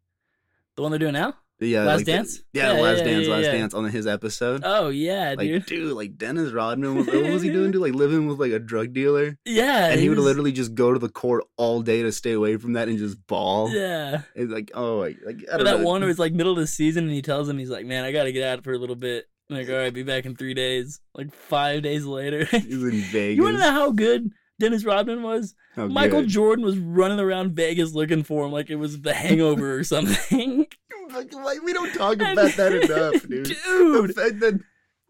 [0.76, 1.36] The one they're doing now.
[1.60, 2.44] Yeah, Last like the- Dance?
[2.52, 3.44] yeah, Yeah, Last yeah, Dance, yeah, Last.
[3.46, 4.62] Dance on his episode.
[4.66, 5.66] Oh yeah, like, dude.
[5.66, 5.94] dude.
[5.94, 7.72] like Dennis Rodman was what was he doing?
[7.72, 10.76] Dude, like living with like a drug dealer, Yeah, and he would was- literally just
[10.76, 13.70] go to the court all day to stay away from that and just ball.
[13.70, 15.86] Yeah, It's like, oh, like, like I don't that know.
[15.86, 18.04] one where it's like middle of the season, and he tells him he's like, "Man,
[18.04, 20.26] I got to get out for a little bit." I'm like, all right, be back
[20.26, 21.00] in three days.
[21.16, 23.38] Like five days later, He's in Vegas.
[23.38, 25.54] you want to know how good Dennis Rodman was?
[25.76, 26.30] Michael good.
[26.30, 30.68] Jordan was running around Vegas looking for him like it was The Hangover or something.
[31.13, 33.45] Like, we don't talk about that enough, dude.
[33.45, 34.15] The dude.
[34.15, 34.60] fact that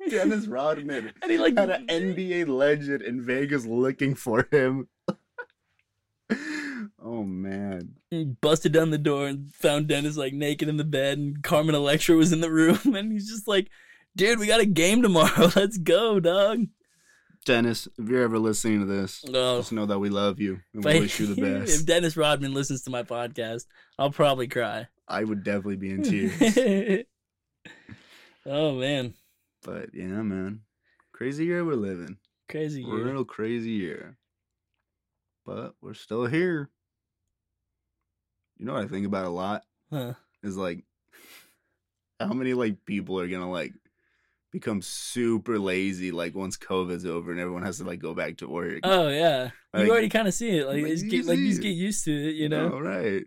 [0.10, 4.90] Dennis Rodman And he like had an NBA legend in Vegas looking for him.
[7.02, 7.96] oh man.
[8.10, 11.76] He busted down the door and found Dennis like naked in the bed, and Carmen
[11.76, 13.70] Electra was in the room, and he's just like,
[14.16, 15.52] "Dude, we got a game tomorrow.
[15.56, 16.68] Let's go, dog."
[17.46, 20.84] Dennis, if you're ever listening to this, Oh, just know that we love you and
[20.84, 21.82] we wish you the best.
[21.82, 21.86] if.
[21.86, 23.66] Dennis Rodman listens to my podcast,
[24.00, 24.88] I'll probably cry.
[25.08, 27.04] I would definitely be in tears.
[28.46, 29.14] oh man,
[29.64, 30.62] but yeah, man.
[31.14, 32.18] Crazy year we're living.
[32.50, 33.04] crazy year.
[33.06, 34.18] Real crazy year.
[35.46, 36.70] But we're still here.
[38.58, 39.64] You know what I think about a lot?
[39.92, 40.14] Huh.
[40.42, 40.84] is like
[42.20, 43.74] how many like people are gonna like
[44.52, 48.48] become super lazy like once COVID's over and everyone has to like go back to
[48.48, 48.80] work.
[48.84, 50.66] Oh yeah, Like- you already kind of see it.
[50.68, 52.36] Like, like, you get, like you just get used to it.
[52.36, 52.72] You know.
[52.74, 53.24] Oh, right.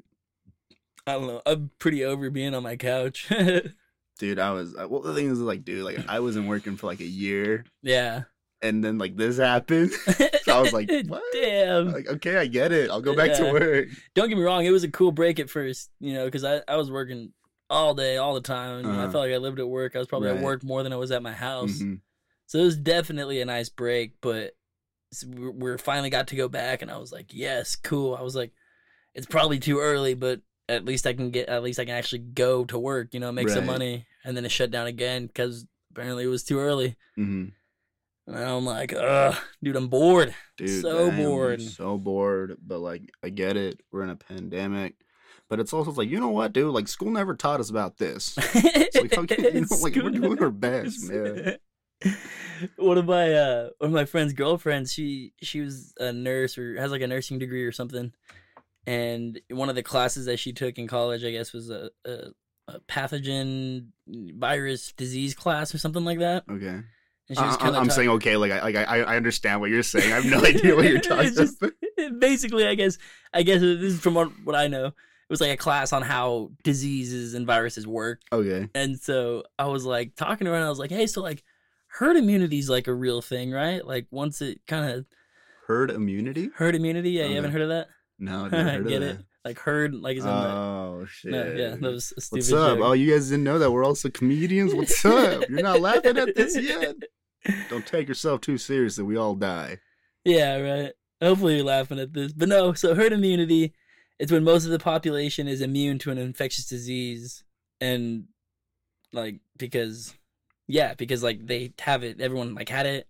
[1.07, 1.43] I don't know.
[1.47, 3.29] I'm pretty over being on my couch.
[4.19, 7.01] Dude, I was well the thing is like, dude, like I wasn't working for like
[7.01, 8.23] a year yeah.
[8.63, 9.93] and then like this happened.
[10.47, 11.23] So I was like, what?
[11.33, 11.93] Damn.
[11.93, 12.89] like, okay, I get it.
[12.89, 13.89] I'll go back to work.
[14.15, 16.63] Don't get me wrong, it was a cool break at first, you know, because I,
[16.69, 17.33] I was working
[17.69, 18.87] all day, all the time.
[18.87, 19.11] I Uh-huh.
[19.11, 19.97] felt like I lived at work.
[19.97, 20.37] I was probably Right.
[20.39, 21.81] at work more than I was at my house.
[21.83, 22.01] Mhm.
[22.47, 24.53] So it was definitely a nice break, but
[25.27, 28.15] we we finally got to go back, and I was like, yes, cool.
[28.15, 28.53] I was like,
[29.15, 32.21] it's probably too early, but at least I can get, at least I can actually
[32.21, 34.07] go to work, you know, make some money.
[34.25, 36.97] And then it shut down again because apparently it was too early.
[37.19, 37.53] Mhm.
[38.27, 40.35] And I'm like, ugh, dude, I'm bored.
[40.57, 41.63] Dude, So bored.
[41.63, 42.57] So bored.
[42.65, 43.81] But like I get it.
[43.93, 44.95] We're in a pandemic.
[45.49, 46.75] But it's also like, you know what, dude?
[46.75, 48.37] Like school never taught us about this.
[48.55, 51.57] like, you know, like, we're doing our best, man.
[52.77, 56.79] One of my uh one of my friend's girlfriends, she she was a nurse or
[56.81, 58.13] has like a nursing degree or something.
[58.87, 62.29] And one of the classes that she took in college, I guess, was a, a,
[62.69, 66.45] a pathogen virus disease class or something like that.
[66.51, 66.81] Okay.
[67.29, 69.61] And she was I, kind of am saying okay, like I like I, I understand
[69.61, 70.13] what you're saying.
[70.13, 71.73] I have no idea what you're talking just- about.
[72.19, 72.99] basically, I guess,
[73.35, 74.87] I guess this is from what, what I know.
[74.87, 78.21] It was like a class on how diseases and viruses work.
[78.31, 78.69] Okay.
[78.77, 81.43] And so I was like talking to her, and I was like, "Hey, so like,
[81.89, 83.85] herd immunity is like a real thing, right?
[83.85, 85.05] Like once it kind of
[85.67, 86.51] Herd immunity?
[86.55, 87.11] herd immunity.
[87.11, 87.89] Yeah, you haven't heard of that?
[88.19, 89.25] No, I never heard Get of it?
[89.45, 91.31] Like heard, like is in the, Oh shit.
[91.31, 92.79] no, yeah, that was a stupid What's up?
[92.79, 92.85] joke.
[92.87, 94.75] Oh, you guys didn't know that we're also comedians?
[94.75, 95.49] What's up?
[95.49, 96.97] You're not laughing at this yet?
[97.71, 99.05] Don't take yourself too seriously.
[99.05, 99.79] We all die.
[100.25, 100.93] Yeah, right.
[101.23, 102.33] Hopefully you're laughing at this.
[102.33, 103.73] But no, so herd immunity
[104.19, 107.45] it's when most of the population is immune to an infectious disease
[107.81, 108.25] and
[109.13, 110.15] like because
[110.67, 113.07] yeah, because like they have it everyone like had it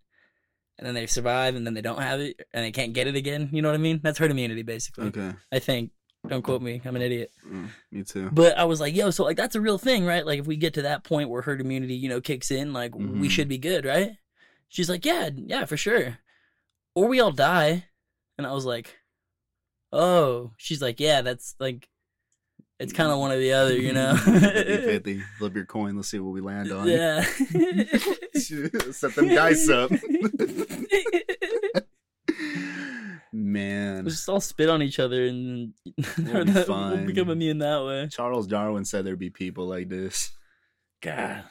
[0.79, 3.17] and then they survive and then they don't have it and they can't get it
[3.17, 3.49] again.
[3.53, 4.01] You know what I mean?
[4.03, 5.07] That's herd immunity basically.
[5.09, 5.33] Okay.
[5.53, 5.91] I think.
[6.29, 6.83] Don't quote me.
[6.85, 7.31] I'm an idiot.
[7.49, 8.29] Mm, me too.
[8.33, 10.27] But I was like, yo, so like that's a real thing, right?
[10.27, 12.97] Like if we get to that point where herd immunity, you know, kicks in, like
[12.97, 13.31] we Mhm.
[13.31, 14.11] should be good, right?
[14.69, 16.19] She's like, yeah, yeah, for sure.
[16.97, 17.85] Or we all die.
[18.39, 18.97] And I was like,
[19.93, 20.53] oh.
[20.57, 21.89] She's like, yeah, that's like,
[22.79, 24.17] it's kind of one or the other, you know?
[24.25, 25.97] 50 Flip your coin.
[25.97, 26.89] Let's see what we land on.
[26.89, 27.23] yeah.
[28.35, 29.91] Set them dice up.
[33.33, 34.05] Man.
[34.05, 35.73] We'll just all spit on each other and
[36.19, 38.09] We'll be we'll become immune that way.
[38.11, 40.33] Charles Darwin said there'd be people like this.
[41.01, 41.45] God.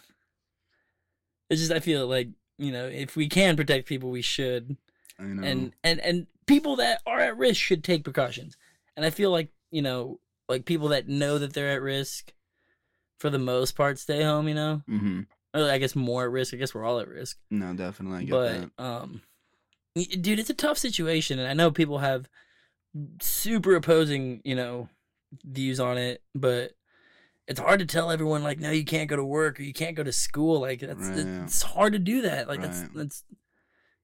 [1.50, 4.78] It's just I feel like, you know, if we can protect people, we should.
[5.20, 5.44] I know.
[5.44, 8.58] And and and people that are at risk should take precautions.
[8.96, 12.34] And I feel like, you know, like people that know that they're at risk
[13.20, 14.82] for the most part stay home, you know?
[14.88, 15.22] hmm
[15.54, 16.54] Or I guess more at risk.
[16.54, 17.38] I guess we're all at risk.
[17.50, 18.20] No, definitely.
[18.20, 18.84] I get but that.
[18.84, 19.22] um
[19.96, 22.30] dude, it's a tough situation and I know people have
[23.22, 24.90] super opposing, you know,
[25.46, 26.72] views on it, but
[27.48, 29.96] it's hard to tell everyone like no you can't go to work or you can't
[29.96, 31.28] go to school like that's Right.
[31.44, 32.90] it's hard to do that like that's Right.
[32.96, 33.24] that's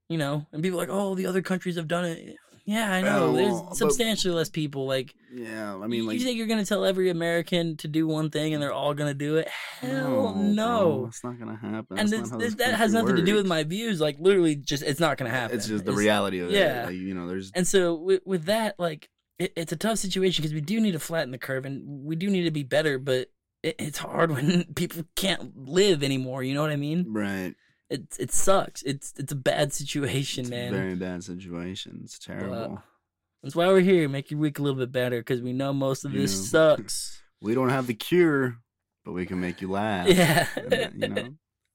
[0.10, 3.02] you know and people are like oh the other countries have done it yeah i
[3.02, 3.38] know well, but-
[3.70, 6.20] there's substantially less people like Yeah, I mean, like.
[6.20, 9.14] you think you're gonna tell every american to do one thing and they're all gonna
[9.14, 11.98] do it hell bro, no it's not gonna happen.
[11.98, 15.00] and this, this, that has nothing to do with my views like literally just it's
[15.00, 16.84] not gonna happen It's just the reality of yeah.
[16.84, 16.86] it.
[16.88, 17.52] Like, you know, there's.
[17.56, 20.92] and so with, with that, like it, it's a tough situation because we do need
[20.92, 23.30] to flatten the curve and we do need to be better, but
[23.64, 26.44] it, it's hard when people can't live anymore.
[26.44, 27.06] You know what I mean?
[27.10, 27.56] Right.
[27.92, 28.82] It it sucks.
[28.84, 30.72] It's it's a bad situation, It's man.
[30.72, 32.00] very bad situation.
[32.06, 32.82] It's terrible.
[33.44, 34.08] That's why we're here.
[34.08, 36.76] Make your week a little bit better because we know most of this Yeah.
[36.76, 37.22] sucks.
[37.42, 38.58] we don't have the cure,
[39.04, 40.08] but we can make you laugh.
[40.08, 40.48] yeah.
[40.56, 41.30] And uh, you know,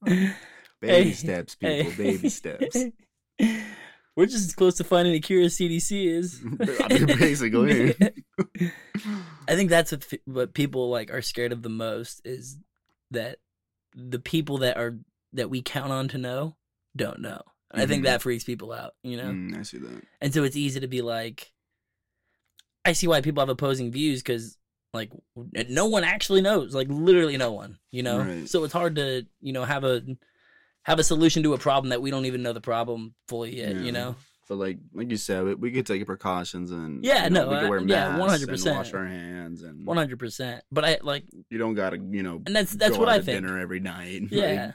[0.81, 1.91] baby Hey, steps, people.
[1.91, 1.97] hey.
[1.97, 2.77] Baby steps.
[4.17, 6.41] We're just as close to finding a cure as CDC is.
[6.83, 7.95] I mean, basically.
[9.47, 12.57] I think that's what, what people like are scared of the most is
[13.11, 13.41] that
[13.95, 14.97] the people that are
[15.37, 16.57] that we count on to know
[16.96, 17.42] don't know.
[17.72, 18.07] And I think Mhm.
[18.07, 19.31] that freaks people out, you know.
[19.31, 20.03] Mm, I see that.
[20.20, 21.53] And so it's easy to be like,
[22.85, 24.57] I see why people have opposing views because
[24.94, 25.11] like
[25.68, 28.20] no one actually knows, like literally no one, you know.
[28.20, 28.49] Right.
[28.49, 30.03] So it's hard to you know have a
[30.85, 33.75] have a solution to a problem that we don't even know the problem fully yet,
[33.75, 33.83] Yeah.
[33.83, 34.16] you know.
[34.49, 37.51] But like, like you said, we, we could take precautions and Yeah, you know, no,
[37.51, 38.66] we could wear yeah, masks 100%.
[38.68, 40.62] and wash our hands and One hundred percent.
[40.70, 43.42] But I like you don't gotta you know and that's that's what I think.
[43.42, 44.22] dinner every night.
[44.31, 44.72] Yeah,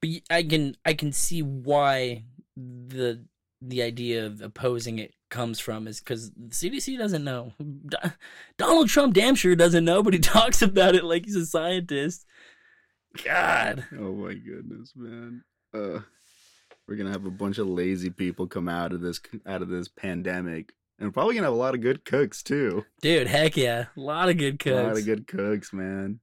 [0.00, 2.24] but I can I can see why
[2.56, 3.24] the
[3.62, 7.52] the idea of opposing it comes from is because the CDC doesn't know.
[7.58, 8.10] Do-
[8.58, 12.26] Donald Trump damn sure doesn't know, but he talks about it like he's a scientist.
[13.24, 15.42] God, oh my goodness, man.
[15.72, 16.00] Uh,
[16.86, 19.88] we're gonna have a bunch of lazy people come out of this out of this
[19.88, 22.84] pandemic, and probably gonna have a lot of good cooks too.
[23.00, 24.78] dude, heck yeah, a lot of good cooks.
[24.78, 26.20] A lot of good cooks, man.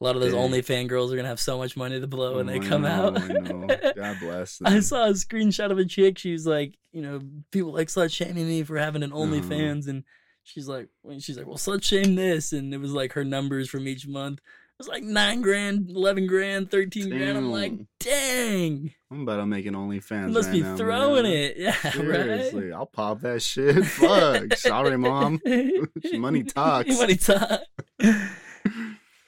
[0.00, 0.50] A lot of those Dang.
[0.50, 2.88] OnlyFan girls are gonna have so much money to blow when Oh, they come know,
[2.88, 3.20] out.
[3.20, 3.66] I know.
[3.96, 4.72] God bless them.
[4.72, 6.16] I saw a screenshot of a chick.
[6.18, 7.20] She was like, you know,
[7.52, 9.22] people like slut shaming me for having an Uh-huh.
[9.24, 10.04] OnlyFans, and
[10.42, 13.86] she's like, she's like, well, slut shame this, and it was like her numbers from
[13.86, 14.38] each month.
[14.38, 17.36] It was like nine grand, eleven grand, thirteen grand.
[17.36, 20.28] I'm like, dang, I'm about to make an OnlyFans.
[20.28, 21.32] you must right be now, throwing man.
[21.34, 23.84] it, yeah, Seriously, I'll pop that shit.
[23.84, 24.54] Fuck.
[24.54, 25.38] Sorry, mom.
[26.14, 26.98] Money talks.
[26.98, 27.60] Money talk.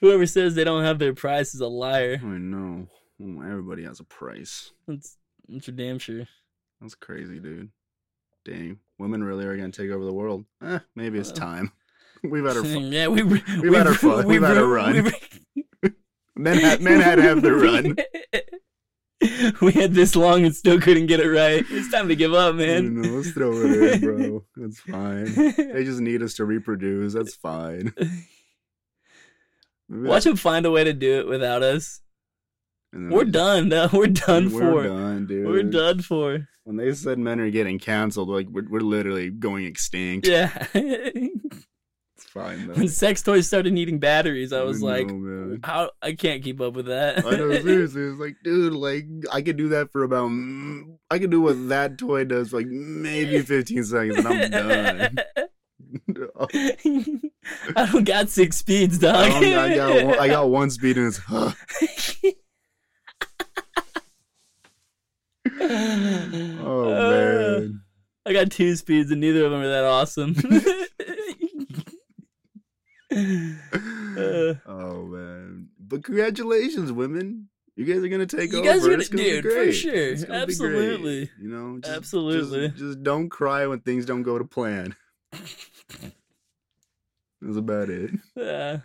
[0.03, 2.21] Whoever says they don't have their price is a liar.
[2.23, 2.88] I know.
[3.21, 4.73] Everybody has a price.
[4.87, 5.17] That's,
[5.49, 6.27] that's for damn sure.
[6.81, 7.71] That's crazy, dude.
[8.45, 8.81] Dang.
[8.99, 10.45] Women really are gonna take over the world.
[10.62, 11.37] Eh, maybe it's Well.
[11.41, 11.73] time.
[12.25, 12.93] We've had our fun.
[12.93, 14.27] yeah, we we We've had our fun.
[14.27, 15.11] We've had our run.
[16.37, 17.95] Men had men had to have their run.
[19.61, 21.65] we had this long and still couldn't get it right.
[21.69, 23.03] It's time to give up, man.
[23.03, 24.45] know, let's throw it in, bro.
[24.57, 25.27] That's fine.
[25.35, 27.12] They just need us to reproduce.
[27.12, 27.93] That's fine.
[29.88, 32.01] Watch him find a way to do it without us.
[32.92, 33.68] We're we just- done.
[33.68, 34.73] No, we're done for.
[34.75, 35.47] We're done, dude.
[35.47, 36.49] We're done for.
[36.64, 40.27] When they said men are getting canceled, like we're, we're literally going extinct.
[40.27, 40.66] Yeah.
[42.14, 42.75] It's fine though.
[42.75, 46.75] when sex toys started needing batteries, I was know, like, how I can't keep up
[46.75, 47.27] with that.
[47.27, 48.03] I know seriously.
[48.03, 50.31] It's like, dude, like I could do that for about.
[51.11, 55.17] I could do what that toy does for like maybe 15 seconds, and I'm done.
[57.77, 59.15] I don't got six speeds, dog.
[59.17, 61.19] I, I got one, I got one speed and it's.
[61.19, 61.53] Huh.
[65.61, 67.83] Oh Uh, man.
[68.25, 70.35] I got two speeds and neither of them are that awesome.
[73.15, 75.69] Uh, oh man.
[75.79, 77.49] But congratulations, women.
[77.77, 78.69] You guys are gonna take You over.
[78.69, 79.93] guys are It's gonna- dude, for sure.
[79.95, 80.73] It's gonna be great.
[80.73, 81.31] Absolutely.
[81.38, 82.69] You know, just, Absolutely.
[82.69, 84.97] Just, just don't cry when things don't go to plan.
[87.40, 88.11] That's about it.
[88.37, 88.79] Yeah.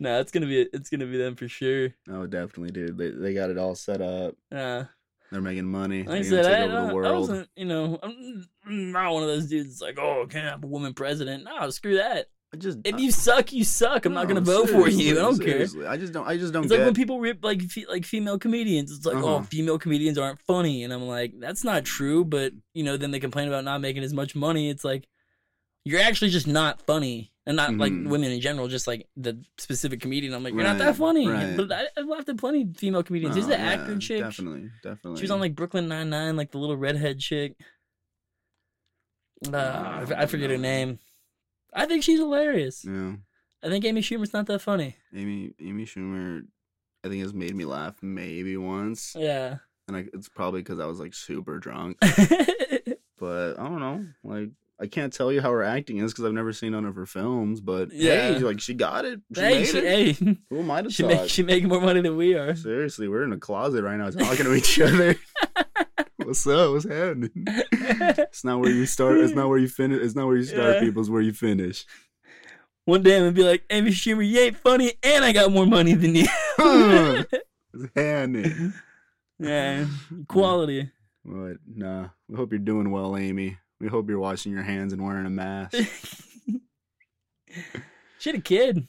[0.00, 1.90] No, it's gonna be it's gonna be them for sure.
[2.10, 2.98] Oh, definitely, dude.
[2.98, 4.34] They they got it all set up.
[4.50, 4.86] Yeah.
[5.30, 6.02] They're making money.
[6.02, 9.28] Like I said, I, over I, the I wasn't, you know, I'm not one of
[9.28, 11.44] those dudes like, oh, can't have a woman president.
[11.44, 12.26] No, screw that.
[12.52, 14.04] I just If I- you suck, you suck.
[14.04, 15.12] I'm not gonna vote for you.
[15.12, 15.66] I don't care.
[15.88, 16.26] I just don't.
[16.26, 18.90] I just don't It's like when people rip like fe- like female comedians.
[18.90, 19.44] It's like, oh, Uh-huh.
[19.44, 22.24] female comedians aren't funny, and I'm like, that's not true.
[22.24, 24.68] But you know, then they complain about not making as much money.
[24.68, 25.06] It's like
[25.84, 28.08] you're actually just not funny, and not like Mhm.
[28.08, 30.32] women in general, just like the specific comedian.
[30.34, 31.26] I'm like, you're not that funny.
[31.28, 31.56] right.
[31.56, 33.34] But I, I've laughed at plenty of female comedians.
[33.34, 34.20] Who's Oh, the yeah, actor chick?
[34.20, 35.16] Definitely, definitely.
[35.18, 37.56] She was on like Brooklyn Nine Nine, like the little redhead chick.
[39.52, 40.98] Uh, I f- I forget her name.
[41.74, 42.84] I think she's hilarious.
[42.84, 43.14] Yeah,
[43.62, 44.96] I think Amy Schumer's not that funny.
[45.14, 46.42] Amy Amy Schumer.
[47.04, 49.56] I think has made me laugh maybe once, Yeah.
[49.88, 51.96] and I, it's probably because I was like super drunk.
[53.18, 54.04] But I don't know.
[54.24, 54.50] Like
[54.80, 57.06] I can't tell you how her acting is because I've never seen none of her
[57.06, 57.60] films.
[57.60, 58.32] But Yeah.
[58.34, 59.20] hey, like she got it.
[59.34, 60.16] She hey, made she, it.
[60.16, 62.54] hey, Who am I to she make she making more money than we are.
[62.56, 65.14] Seriously, we're in a closet right now talking to each other.
[66.16, 66.72] What's up?
[66.72, 67.30] What's happening?
[67.72, 69.18] It's not where you start.
[69.18, 70.00] It's not where you finish.
[70.02, 70.76] It's not where you start.
[70.76, 70.80] Yeah.
[70.80, 71.00] People.
[71.02, 71.84] It's where you finish.
[72.84, 75.66] One day I'm gonna be like, Amy Schumer, you ain't funny, and I got more
[75.66, 76.26] money than you.
[76.56, 77.24] Huh.
[77.74, 78.72] It's happening.
[79.38, 79.86] yeah,
[80.28, 80.90] quality.
[81.24, 82.08] But nah.
[82.28, 83.56] We hope you're doing well, Amy.
[83.82, 85.74] We hope you're washing your hands and wearing a mask.
[88.20, 88.86] she had a kid,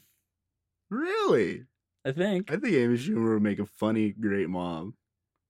[0.91, 1.63] really?
[2.05, 2.51] I think.
[2.51, 4.93] I think Amy Schumer would make a funny, great mom.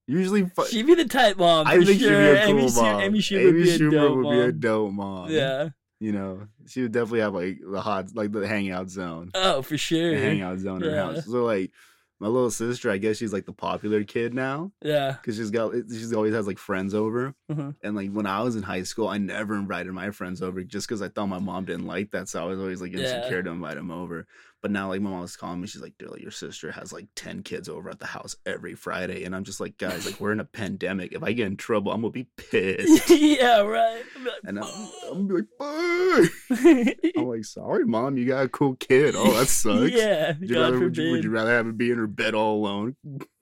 [0.07, 1.67] Usually, fu- She'd be the type mom.
[1.67, 3.01] I think she'd be a cool Amy, mom.
[3.01, 4.59] Amy Schumer would be a dope would be a mom.
[4.59, 5.29] dope mom.
[5.29, 5.69] Yeah.
[5.99, 9.31] You know, she would definitely have like the hot, like the hangout zone.
[9.33, 10.11] Oh, for sure.
[10.11, 11.25] The hangout zone in her house.
[11.25, 11.71] So like,
[12.19, 15.13] my little sister, I guess she's like the popular kid now Yeah.
[15.13, 17.33] because she's got, she's always has like friends over.
[17.51, 17.75] Mhm.
[17.83, 20.87] And like when I was in high school, I never invited my friends over just
[20.87, 22.29] because I thought my mom didn't like that.
[22.29, 22.99] So I was always like Yeah.
[22.99, 24.25] insecure to invite them over.
[24.63, 26.93] But now like my mom was calling me, she's like, dude, like, your sister has
[26.93, 29.25] like 10 kids over at the house every Friday.
[29.25, 31.11] And I'm just like, guys, like we're in a pandemic.
[31.11, 33.09] If I get in trouble, I'm gonna be pissed.
[33.09, 34.01] yeah, right.
[34.15, 38.45] Be like, And I'm, I'm gonna be like, "Boo." I'm like, sorry, mom, you got
[38.45, 39.15] a cool kid.
[39.17, 39.91] Oh, that sucks.
[39.91, 42.33] yeah, Would you, rather, would, you, would you rather have it be in her bed
[42.33, 42.95] all alone?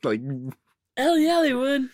[0.03, 0.21] Like,
[0.97, 1.87] Hell yeah, they would.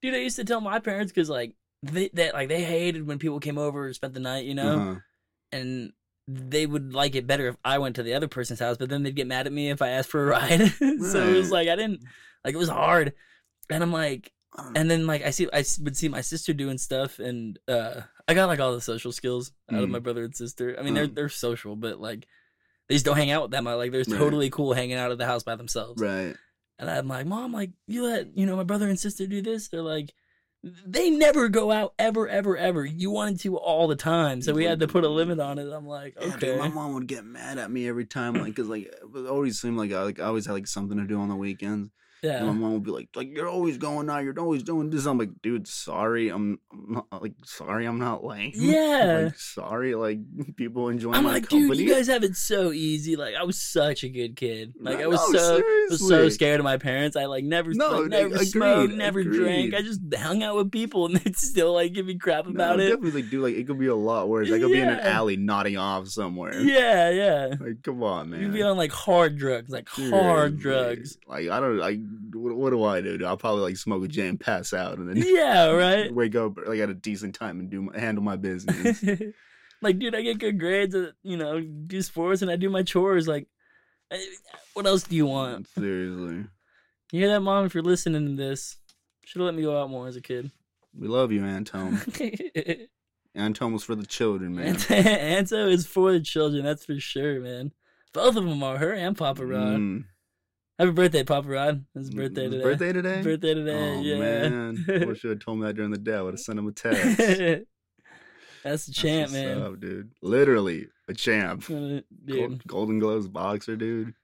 [0.00, 3.18] Dude, I used to tell my parents because like they that like they hated when
[3.18, 4.94] people came over and spent the night, you know, uh-huh.
[5.50, 5.92] and
[6.28, 9.02] they would like it better if I went to the other person's house, but then
[9.02, 10.72] they'd get mad at me if I asked for a ride.
[10.78, 12.02] so it was like I didn't
[12.44, 13.12] like it was hard,
[13.68, 14.80] and I'm like, I don't know.
[14.80, 18.34] and then like I see I would see my sister doing stuff, and uh I
[18.34, 19.92] got like all the social skills out of Mm.
[19.92, 20.76] my brother and sister.
[20.78, 22.26] I mean, they're they're social, but like
[22.88, 23.76] they just don't hang out with that much.
[23.76, 24.18] Like they're Right.
[24.18, 26.00] totally cool hanging out at the house by themselves.
[26.00, 26.36] right.
[26.78, 29.68] And I'm like, Mom, like you let you know my brother and sister do this.
[29.68, 30.14] They're like,
[30.62, 32.84] they never go out ever, ever, ever.
[32.84, 35.72] You wanted to all the time, so we had to put a limit on it.
[35.72, 38.56] I'm like, Yeah, okay, dude, my mom would get mad at me every time, like,
[38.56, 41.18] cause like it always seemed like I like I always had like something to do
[41.18, 41.90] on the weekends.
[42.22, 44.90] And my yeah, mom would be like, like you're always going out, you're always doing
[44.90, 45.06] this.
[45.06, 48.52] I'm like, dude, sorry, I'm, I'm not like sorry, I'm not lame.
[48.60, 49.22] Yeah.
[49.24, 50.18] like sorry, like
[50.56, 51.68] people enjoy I'm my like, company.
[51.68, 53.16] dude, you guys have it so easy.
[53.16, 54.74] Like, I was such a good kid.
[54.80, 57.16] Like, I was No, so was so scared of my parents.
[57.16, 59.74] I like never, No, like, never agreed, smoked, never drank.
[59.74, 62.80] I just hung out with people, and they'd still like give me crap No, about
[62.80, 62.88] it.
[62.90, 64.50] Definitely, like, dude, like it could be a lot worse.
[64.50, 66.60] I could be in an alley nodding off somewhere.
[66.60, 67.54] Yeah, yeah.
[67.58, 68.40] Like, come on, man.
[68.42, 70.60] You'd be on like hard drugs, like hard Seriously.
[70.60, 71.18] drugs.
[71.26, 71.98] Like I don't like
[72.32, 73.18] what, what do I do?
[73.18, 73.24] dude?
[73.26, 76.12] I'll probably like smoke a J and pass out and then Yeah, right.
[76.14, 79.02] wake up like at a decent time and do my, handle my business.
[79.82, 80.94] like, dude, I get good grades.
[80.94, 83.26] uh, You know, do sports and I do my chores.
[83.28, 83.46] Like,
[84.10, 84.18] eh,
[84.74, 85.66] what else do you want?
[85.68, 86.44] Seriously,
[87.12, 87.64] You hear that, mom?
[87.66, 88.76] If you're listening to this,
[89.24, 90.50] should have let me go out more as a kid.
[90.98, 92.00] we love you, Antone.
[93.36, 94.76] Antone was for the children, man.
[94.90, 97.72] Anto is for the children, that's for sure, man.
[98.12, 99.78] Both of them are her and Papa Rod.
[99.78, 100.04] Mm.
[100.80, 101.84] Happy birthday, Papa Rod.
[101.92, 102.62] His birthday today.
[102.62, 103.22] Birthday today.
[103.22, 103.98] Birthday today.
[103.98, 104.18] Oh yeah.
[104.18, 106.14] man, I should have told me that during the day.
[106.14, 107.18] I would have sent him a text.
[108.64, 109.60] That's That's champ, what's man.
[109.60, 110.12] up, dude.
[110.22, 111.64] Literally a champ.
[111.70, 114.14] Uh, Gold- Golden Gloves boxer, dude.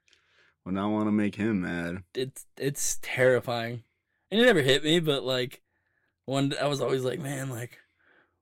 [0.65, 1.99] Would not want to make him mad.
[2.15, 3.83] it's it's terrifying.
[4.31, 5.61] And it never hit me, but like,
[6.25, 7.79] one I was always like, man, like,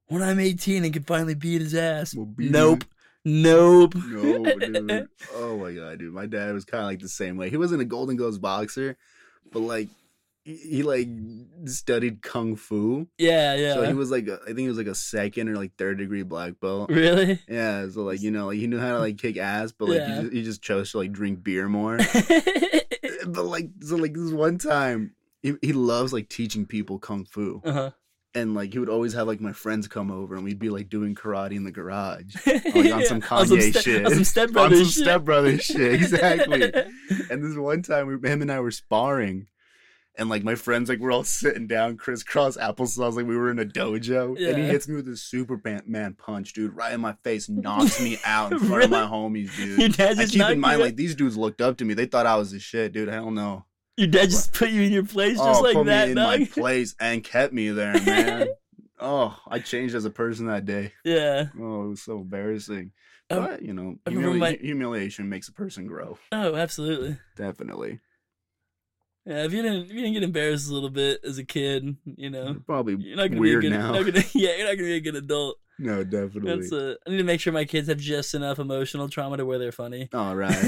[0.07, 2.15] when I'm 18 and can finally beat his ass.
[2.15, 2.85] We'll beat Nope.
[3.25, 3.95] Nope.
[4.07, 5.09] No, dude.
[5.35, 6.13] Oh my god, dude.
[6.15, 7.51] My dad was kind of like the same way.
[7.51, 8.97] He wasn't a Golden Gloves boxer,
[9.53, 9.89] but like
[10.45, 11.09] he, like
[11.65, 13.09] studied kung fu.
[13.17, 13.75] yeah, yeah.
[13.75, 15.97] So he was like, a, I think he was like a second or like third
[15.97, 16.91] degree black belt.
[16.91, 17.39] really?
[17.49, 19.99] Yeah, so like you know, like he knew how to like kick ass, but like
[20.01, 20.17] Yeah.
[20.17, 21.97] he, just, he just chose to like drink beer more.
[23.27, 27.63] but like, so like this one time, he, he loves like teaching people kung fu.
[27.65, 27.91] uh-huh.
[28.35, 30.89] And like he would always have like my friends come over, and we'd be like
[30.89, 32.35] doing karate in the garage.
[32.47, 34.05] like on some Kanye shit.
[34.05, 34.93] On some Step on some shit.
[34.93, 35.27] Step
[35.61, 36.73] shit, exactly.
[37.31, 39.47] And this one time, we, him and I were sparring,
[40.17, 43.59] and like my friends, like we're all sitting down, crisscross applesauce, like we were in
[43.59, 44.37] a dojo.
[44.37, 48.19] And he hits me with a Superman punch, dude, right in my face, knocks me
[48.25, 49.97] out in front of my homies, Your dude.
[49.97, 51.95] dad And just keep in mind, like these dudes looked up to me.
[51.95, 53.09] They thought I was the shit, dude.
[53.09, 53.65] Hell no.
[53.97, 56.17] Your dad just put you in your place just oh, like put that, me in
[56.17, 56.41] dog.
[56.41, 58.49] my place and kept me there, man.
[59.01, 60.93] oh, I changed as a person that day.
[61.05, 61.47] yeah.
[61.61, 62.91] Oh, it was so embarrassing.
[63.31, 66.19] Um, But you know, humili- my- humiliation makes a person grow.
[66.33, 67.19] Oh, absolutely.
[67.37, 68.01] Definitely.
[69.27, 71.97] Yeah, if you didn't, if you didn't get embarrassed a little bit as a kid,
[72.05, 73.79] you know, Probably you're not gonna weird be a good.
[73.79, 73.93] now.
[73.93, 75.57] Gonna, yeah, you're not gonna be a good adult.
[75.79, 76.61] No, definitely.
[76.61, 79.45] That's uh, I need to make sure my kids have just enough emotional trauma to
[79.47, 80.09] where they're funny.
[80.15, 80.51] All right.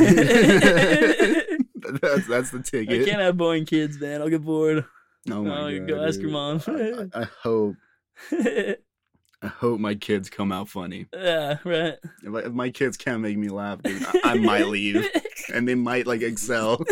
[2.03, 3.07] that's that's the I ticket.
[3.07, 4.21] can't have boring kids, man.
[4.21, 4.85] I'll get bored.
[5.31, 5.89] Oh my Oh, you god.
[5.89, 6.61] go ask your mom.
[6.67, 6.73] I,
[7.15, 7.77] I- I hope
[9.43, 11.07] I hope my kids come out funny.
[11.15, 11.95] yeah, right.
[12.25, 15.07] If, I, if my kids can't make me laugh, dude, I, I might leave,
[15.53, 16.83] and they might like excel.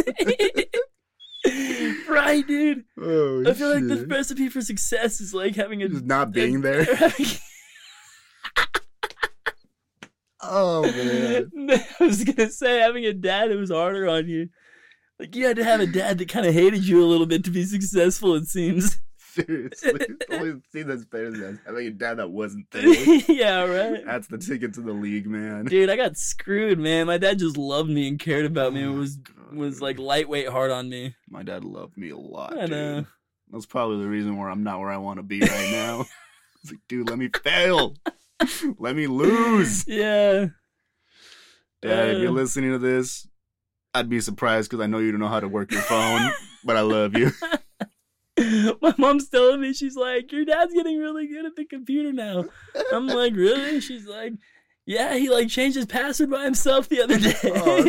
[2.09, 2.85] right, dude.
[3.01, 6.61] Oh, I feel like the recipe for success is like having a just not being
[6.61, 6.87] there.
[10.51, 11.51] Oh man.
[12.01, 14.49] I was gonna say having a dad who was harder on you.
[15.19, 17.45] Like you had to have a dad that kind of hated you a little bit
[17.45, 18.35] to be successful.
[18.35, 18.99] It seems.
[19.19, 22.87] Seriously, the only thing that's better than having a dad that wasn't there.
[23.29, 24.05] yeah, right.
[24.05, 25.65] That's the ticket to the league, man.
[25.65, 27.09] Dude, I got screwed, man.
[27.09, 29.99] My dad just loved me and cared about me Oh and was God, was like
[29.99, 31.17] lightweight hard on me.
[31.29, 33.07] My dad loved me a lot, I dude.
[33.51, 36.07] That's probably the reason where I'm not where I want to be right now.
[36.63, 37.97] it's like, dude, let me fail.
[38.79, 39.85] let me lose.
[39.87, 40.47] Yeah.
[41.83, 42.33] Dad, if you're Uh.
[42.33, 43.27] listening to this,
[43.93, 46.31] I'd be surprised because I know you don't know how to work your phone,
[46.65, 47.31] but I love you.
[48.83, 52.45] My mom's telling me she's like, Your dad's getting really good at the computer now.
[52.93, 53.81] I'm like, Really?
[53.81, 54.33] She's like,
[54.87, 57.35] Yeah, he like changed his password by himself the other day.
[57.45, 57.85] Oh,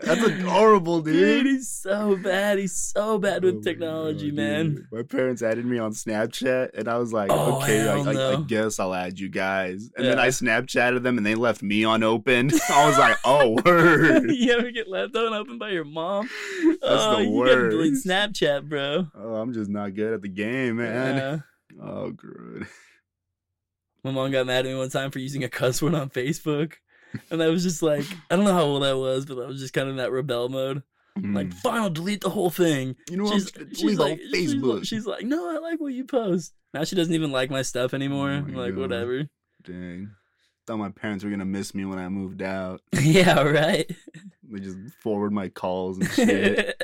[0.00, 1.46] that's- adorable, Dude, dude.
[1.46, 2.58] he's so bad.
[2.58, 4.88] He's so bad Oh with my technology, man.
[4.90, 8.36] My parents added me on Snapchat, and I was like, Oh, okay, I, I, I
[8.42, 9.90] guess I'll add you guys.
[9.96, 12.52] And then I Snapchatted them, and they left me unopened.
[12.70, 14.30] I was like, oh, word.
[14.30, 16.28] you ever get left unopened by your mom?
[16.64, 17.94] That's oh, the you gotta delete.
[18.04, 19.06] Snapchat, bro.
[19.14, 21.16] Oh, I'm just not good at the game, man.
[21.16, 21.38] Yeah.
[21.84, 22.66] Oh, good.
[24.04, 26.72] My mom got mad at me one time for using a cuss word on Facebook.
[27.30, 29.60] And I was just like, I don't know how old I was, but I was
[29.60, 30.82] just kind of in that rebel mode.
[31.16, 31.54] Like, Mm.
[31.54, 32.96] fine, I'll delete the whole thing.
[33.10, 33.76] you know, She's, what?
[33.76, 34.74] she's like, she's Facebook.
[34.76, 36.54] like, she's like, no, I like what you post.
[36.72, 38.30] Now she doesn't even like my stuff anymore.
[38.30, 38.80] Oh my like, God.
[38.80, 39.28] whatever.
[39.62, 40.10] Dang.
[40.66, 42.80] Thought my parents were gonna miss me when I moved out.
[43.02, 43.90] yeah, right.
[44.48, 46.80] They just forward my calls and shit.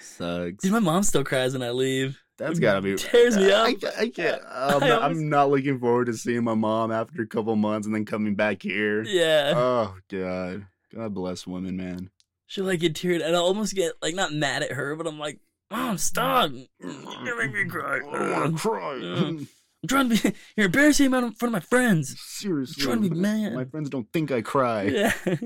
[0.00, 0.62] Sucks.
[0.64, 2.18] Dude, my mom still cries when I leave.
[2.36, 3.66] That's gotta be tears me up.
[3.68, 4.42] I, I can't.
[4.54, 7.26] Um, I'm, I not, always- I'm not looking forward to seeing my mom after a
[7.26, 9.02] couple months and then coming back here.
[9.04, 9.52] Yeah.
[9.56, 10.66] Oh God.
[10.94, 12.10] God bless women, man.
[12.46, 15.18] She'll like get teared, and I almost get like not mad at her, but I'm
[15.18, 16.50] like, Mom, stop!
[16.80, 17.96] You're making me cry.
[17.96, 18.92] I don't want to cry.
[19.02, 19.48] I'm
[19.88, 20.36] trying to be.
[20.56, 22.14] You're embarrassing me in front of my friends.
[22.20, 23.54] Seriously, trying to be mad.
[23.54, 24.82] My friends don't think I cry.
[24.84, 25.12] Yeah.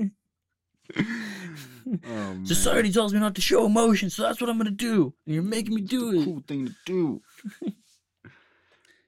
[2.07, 2.39] Oh.
[2.43, 5.43] Society tells me not to show emotion, so that's what I'm gonna do, and you're
[5.43, 6.25] making me do it.
[6.25, 7.21] cool thing to do.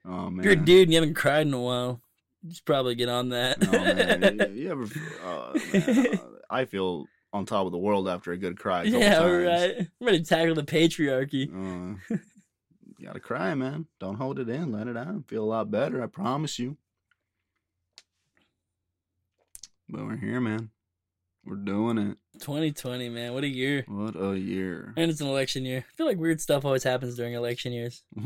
[0.06, 0.40] oh man.
[0.40, 2.02] If you're a dude and you haven't cried in a while,
[2.44, 3.58] you should probably get on that.
[3.68, 4.88] Oh man, you, ever?
[5.24, 6.08] Oh, man.
[6.14, 6.18] uh,
[6.50, 8.84] I feel on top of the world after a good cry.
[8.84, 9.46] A yeah, times.
[9.46, 9.78] right.
[9.80, 11.50] I'm ready to tackle the patriarchy.
[11.50, 11.98] Uh,
[12.98, 13.86] you gotta cry, man.
[14.00, 14.72] Don't hold it in.
[14.72, 15.28] Let it out.
[15.28, 16.04] Feel a lot better.
[16.04, 16.78] I promise you.
[19.88, 20.72] But we're here, man.
[21.46, 22.18] We're doing it.
[22.40, 23.84] 2020, man, what a year.
[23.88, 24.94] What a year.
[24.96, 25.86] And it's an election year.
[25.88, 28.04] I feel like weird stuff always happens during election years.
[28.16, 28.22] For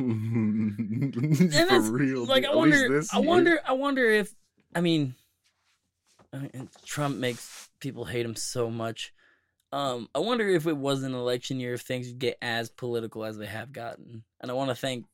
[1.91, 2.26] real.
[2.26, 2.51] like dude.
[2.51, 3.28] I wonder, I year.
[3.28, 4.34] wonder, I wonder if,
[4.76, 5.16] I mean,
[6.34, 9.13] I mean, Trump makes people hate him so much.
[9.72, 13.24] Um, I wonder if it was an election year, if things would get as political
[13.24, 14.24] as they have gotten.
[14.41, 15.05] And I want to think,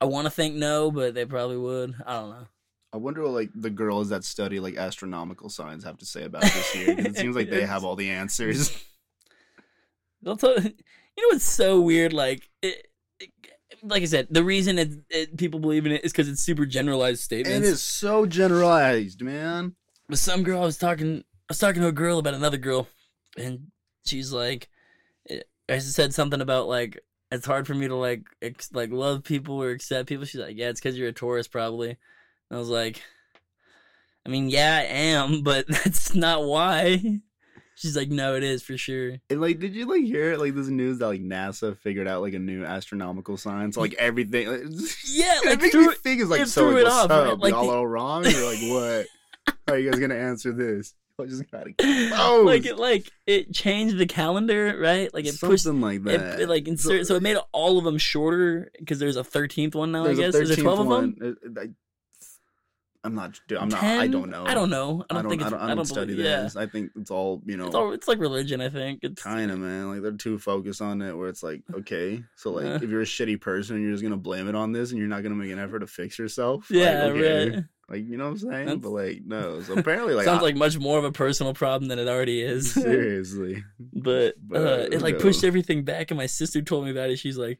[0.00, 1.94] I want to think no, but they probably would.
[2.04, 2.46] I don't know.
[2.92, 6.42] I wonder what like the girls that study like astronomical science have to say about
[6.42, 6.94] this year.
[6.98, 8.70] it seems like they have all the answers.
[10.24, 10.62] Tell, you
[11.16, 12.12] know what's so weird?
[12.12, 12.88] Like, it,
[13.20, 13.30] it-
[13.82, 16.66] like I said, the reason it, it, people believe in it is because it's super
[16.66, 17.58] generalized statements.
[17.68, 19.76] it is so generalized, man.
[20.08, 22.88] But some girl I was talking, I was talking to a girl about another girl,
[23.36, 23.68] and
[24.04, 24.68] she's like,
[25.30, 26.98] eh, I said something about like
[27.30, 30.24] it's hard for me to like ex- like love people or accept people.
[30.24, 31.98] She's like, yeah, it's because you're a Taurus probably.
[32.50, 33.02] I was like,
[34.24, 37.20] I mean, yeah, I am, but that's not why.
[37.74, 39.18] She's like, no, it is for sure.
[39.30, 42.34] And like, did you like hear like this news that like NASA figured out like
[42.34, 43.76] a new astronomical science?
[43.76, 44.62] Like everything, like,
[45.08, 47.40] Yeah, like thing is like it so like, it what's off, up?
[47.40, 48.24] Like Y'all the- all wrong?
[48.24, 49.06] You're like, what?
[49.66, 50.94] How are you guys gonna answer this?
[51.20, 52.44] I just gotta close.
[52.44, 55.12] like it like it changed the calendar, right?
[55.12, 56.40] Like it something pushed like that.
[56.40, 59.90] it, like insert so it made all of them shorter because there's a 13th one
[59.90, 60.34] now, I guess.
[60.34, 61.16] Is there 13th 12 of them?
[61.18, 61.74] one.
[63.08, 63.40] I- I'm not.
[63.48, 63.82] Dude, I'm not.
[63.82, 64.44] I don't know.
[64.46, 65.04] I don't know.
[65.08, 65.30] I I don't, don't.
[65.30, 66.42] think I it's don't, I don't study believe, yeah.
[66.42, 66.56] this.
[66.56, 67.66] I think it's all you know.
[67.66, 69.00] It's all it's like religion, I think.
[69.02, 69.88] It's Kind of, man.
[69.90, 71.16] Like they're too focused on it.
[71.16, 72.74] Where it's like, okay, so like, Yeah.
[72.76, 75.22] if you're a shitty person, you're just gonna blame it on this, and you're not
[75.22, 76.66] gonna make an effort to fix yourself.
[76.70, 77.50] yeah, like, okay.
[77.50, 77.64] right.
[77.90, 78.66] Like you know what I'm saying?
[78.66, 79.62] That's- but like, no.
[79.62, 82.42] So apparently, like, Sounds I- like much more of a personal problem than it already
[82.42, 82.72] is.
[82.74, 83.64] seriously.
[83.94, 85.20] but But, uh, it like no.
[85.20, 87.18] pushed everything back, and my sister told me about it.
[87.18, 87.58] She's like,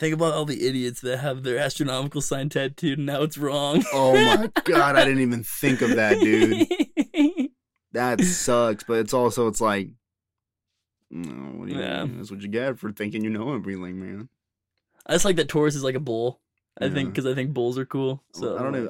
[0.00, 3.84] "Think about all the idiots that have their astronomical sign tattooed, and now it's wrong."
[3.92, 6.66] Oh my god, I didn't even think of that, dude.
[7.92, 8.84] That sucks.
[8.84, 9.88] But it's also, it's like,
[11.10, 12.04] no, what do you Yeah.
[12.04, 12.18] mean?
[12.18, 14.28] That's what you get for thinking you know everything, man.
[15.06, 16.40] I just like that Taurus is like a bull.
[16.80, 18.22] I think because I think bulls are cool.
[18.32, 18.88] So I don't know.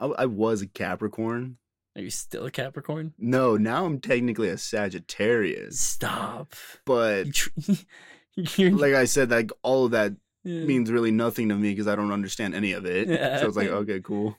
[0.00, 1.58] I, I, I was a Capricorn.
[1.96, 3.14] Are you still a Capricorn?
[3.18, 5.80] No, now I'm technically a Sagittarius.
[5.80, 6.54] Stop.
[6.84, 7.50] But You tr-
[8.56, 10.12] You're, like I said, like all of that
[10.46, 10.64] yeah.
[10.64, 13.08] means really nothing to me because I don't understand any of it.
[13.08, 13.38] Yeah.
[13.40, 14.36] So it's like, okay, cool.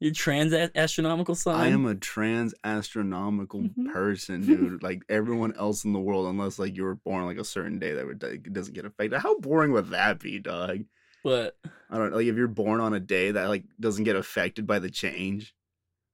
[0.00, 1.56] You're trans astronomical sign.
[1.60, 3.92] I am a trans astronomical Mhm.
[3.92, 4.82] person, dude.
[4.82, 7.94] like everyone else in the world, unless like you were born like a certain day
[7.94, 9.18] that would, like, it doesn't get affected.
[9.20, 10.84] How boring would that be, dog?
[11.24, 11.56] What?
[11.90, 14.78] I don't like if you're born on a day that like doesn't get affected by
[14.78, 15.52] the change.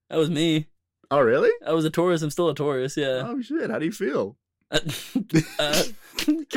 [0.08, 0.68] That was me.
[1.10, 1.50] Oh, really?
[1.66, 2.22] I was a Taurus.
[2.22, 2.96] I'm still a Taurus.
[2.96, 3.22] Yeah.
[3.26, 3.68] Oh shit!
[3.70, 4.38] How do you feel?
[4.74, 4.80] Uh,
[5.58, 5.82] uh,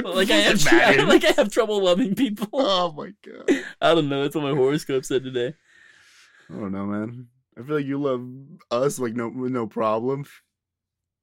[0.04, 1.08] like I have, Imagine.
[1.10, 2.48] like I have trouble loving people.
[2.54, 3.64] Oh my god!
[3.82, 4.24] I don't know.
[4.24, 5.54] That's what my horoscope said today.
[6.50, 7.28] I don't know, man.
[7.58, 8.26] I feel like you love
[8.72, 10.26] us like no no problem.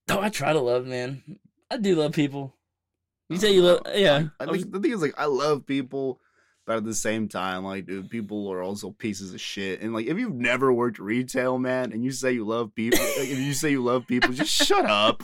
[0.09, 1.23] Oh, I try to love, man.
[1.71, 2.55] I do love people.
[3.29, 4.25] You say you love, yeah.
[4.39, 6.21] I, I I think the thing is like I love people,
[6.67, 9.81] but at the same time, like dude, people are also pieces of shit.
[9.81, 13.29] And like if you've never worked retail, man, and you say you love people, like,
[13.29, 15.23] if you say you love people, just shut up.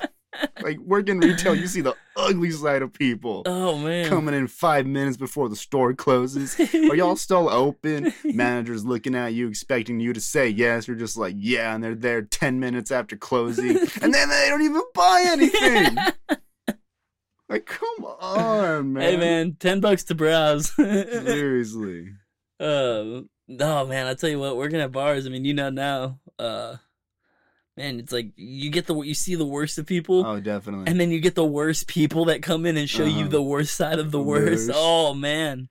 [0.62, 3.42] Like working retail, you see the ugly side of people.
[3.46, 4.08] oh man.
[4.08, 6.58] Coming in five minutes before the store closes.
[6.74, 8.12] Are y'all still open?
[8.24, 10.86] Managers looking at you, expecting you to say yes.
[10.86, 13.76] You're just like, yeah, and they're there 10 minutes after closing.
[14.02, 15.96] And then they don't even buy anything.
[17.48, 19.02] Like, come on, man.
[19.02, 20.72] Hey man, ten bucks to browse.
[20.76, 22.10] Seriously.
[22.60, 25.26] Uh, no man, I tell you what, working at bars.
[25.26, 26.20] I mean, you know now.
[26.38, 26.76] Uh,
[27.80, 30.84] man, it's like you get the you see the worst of people, Oh, definitely.
[30.86, 33.28] and then you get the worst people that come in and show you Uh-huh.
[33.28, 34.68] the worst side of the worst.
[34.68, 34.78] worst.
[34.78, 35.68] Oh man,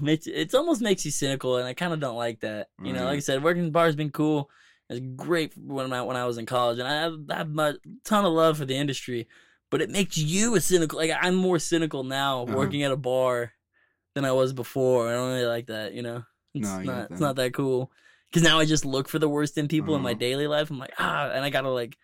[0.00, 2.68] makes it almost makes you cynical, and I kind of don't like that.
[2.84, 4.50] You know, like I said, working in bars has been cool.
[4.90, 7.76] It's great when I when I was in college, and I have, I have a
[8.04, 9.28] ton of love for the industry.
[9.70, 10.98] But it makes you a cynical.
[10.98, 12.56] Like I'm more cynical now Uh-huh.
[12.56, 13.52] working at a bar
[14.14, 15.08] than I was before.
[15.08, 15.92] I don't really like that.
[15.92, 17.90] You know, it's No, not it's not that cool.
[18.30, 20.18] Because now I just look for the worst in people in my Uh-huh.
[20.18, 20.70] daily life.
[20.70, 21.96] I'm like ah, and I gotta like,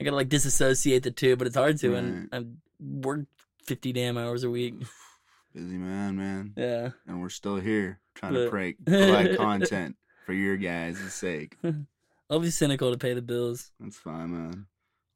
[0.00, 1.36] I gotta like disassociate the two.
[1.36, 1.98] But it's hard to, Right.
[2.02, 2.44] and I
[2.80, 3.26] work
[3.64, 4.74] fifty damn hours a week.
[5.54, 6.52] Busy man, man.
[6.56, 6.90] Yeah.
[7.06, 9.96] And we're still here trying to But- prank, provide content
[10.26, 11.56] for your guys' sake.
[12.30, 13.70] I'll be cynical to pay the bills.
[13.80, 14.66] That's fine, man.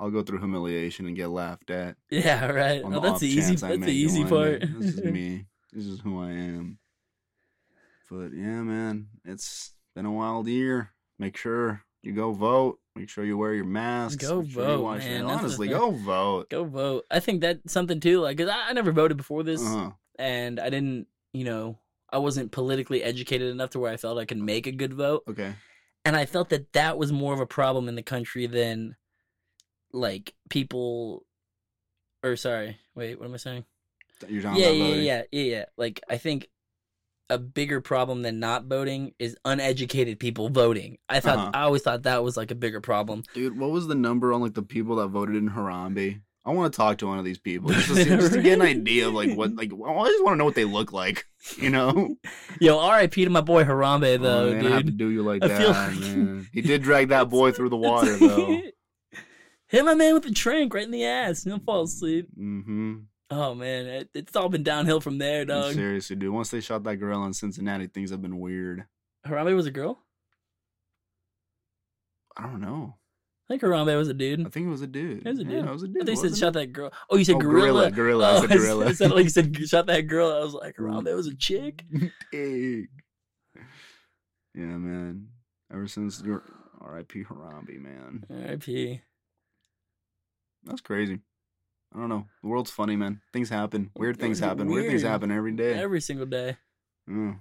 [0.00, 1.96] I'll go through humiliation and get laughed at.
[2.10, 2.80] Yeah, right.
[2.84, 3.54] Oh, that's the easy.
[3.56, 4.62] That's the easy part.
[4.62, 5.46] This is me.
[5.72, 6.78] This is who I am.
[8.10, 10.90] But yeah, man, it's been a wild year.
[11.18, 12.78] Make sure you go vote.
[12.96, 14.20] Make sure you wear your mask.
[14.20, 15.24] Go sure vote, man.
[15.24, 16.50] Honestly, go vote.
[16.50, 17.04] Go vote.
[17.10, 18.20] I think that's something too.
[18.20, 19.90] Like, cause I, I never voted before this, Uh-huh.
[20.18, 21.06] and I didn't.
[21.32, 21.78] You know,
[22.12, 25.22] I wasn't politically educated enough to where I felt I could make a good vote,
[25.28, 25.54] Okay.
[26.04, 28.96] and I felt that that was more of a problem in the country than,
[29.92, 31.24] like, people.
[32.22, 33.64] Or sorry, wait, what am I saying?
[34.28, 35.64] You're talking yeah, yeah, yeah, yeah, yeah.
[35.76, 36.48] Like I think
[37.32, 40.98] a bigger problem than not voting is uneducated people voting.
[41.08, 41.50] I thought Uh-huh.
[41.54, 43.22] I always thought that was like a bigger problem.
[43.34, 46.20] Dude, what was the number on like the people that voted in Harambe?
[46.44, 48.54] I want to talk to one of these people just to, see, just to get
[48.58, 51.24] an idea of like what like I just want to know what they look like.
[51.56, 52.16] You know,
[52.60, 53.24] Yo, R.I.P.
[53.24, 55.68] to my boy Harambe though, oh, man, I have to do you like I that,
[55.68, 56.48] like- man.
[56.52, 58.60] He did drag that boy through the water though.
[59.68, 61.44] Hit my man with the trank right in the ass.
[61.44, 62.28] He'll fall asleep.
[62.38, 62.94] Mm-hmm.
[63.34, 65.72] Oh man, it, it's all been downhill from there, dog.
[65.72, 66.32] Seriously, dude.
[66.32, 68.84] Once they shot that gorilla in Cincinnati, things have been weird.
[69.26, 69.98] Harambe was a girl.
[72.36, 72.96] I don't know.
[73.48, 74.46] I think Harambe was a dude.
[74.46, 75.26] I think it was a dude.
[75.26, 75.52] It was a dude.
[75.64, 75.96] Yeah, it was a I dude.
[76.06, 76.92] think you said wasn't shot that girl.
[77.10, 77.90] Oh, you said Oh, gorilla.
[77.90, 78.26] gorilla, gorilla.
[78.26, 78.86] I Oh, said it gorilla.
[78.86, 80.30] It sounded like you said shot that girl.
[80.32, 81.84] I was like, Harambe was a chick.
[82.32, 82.88] Dang.
[84.54, 85.28] Yeah, man.
[85.72, 86.22] Ever since
[86.80, 87.24] R.I.P.
[87.24, 88.24] Harambe, man.
[88.30, 89.00] R.I.P.
[90.64, 91.20] That's crazy.
[91.94, 92.26] I don't know.
[92.42, 93.20] The world's funny, man.
[93.32, 93.90] Things happen.
[93.96, 94.68] Weird things happen.
[94.68, 95.74] Weird, things happen every day.
[95.74, 96.56] Every single day.
[97.08, 97.38] Mm.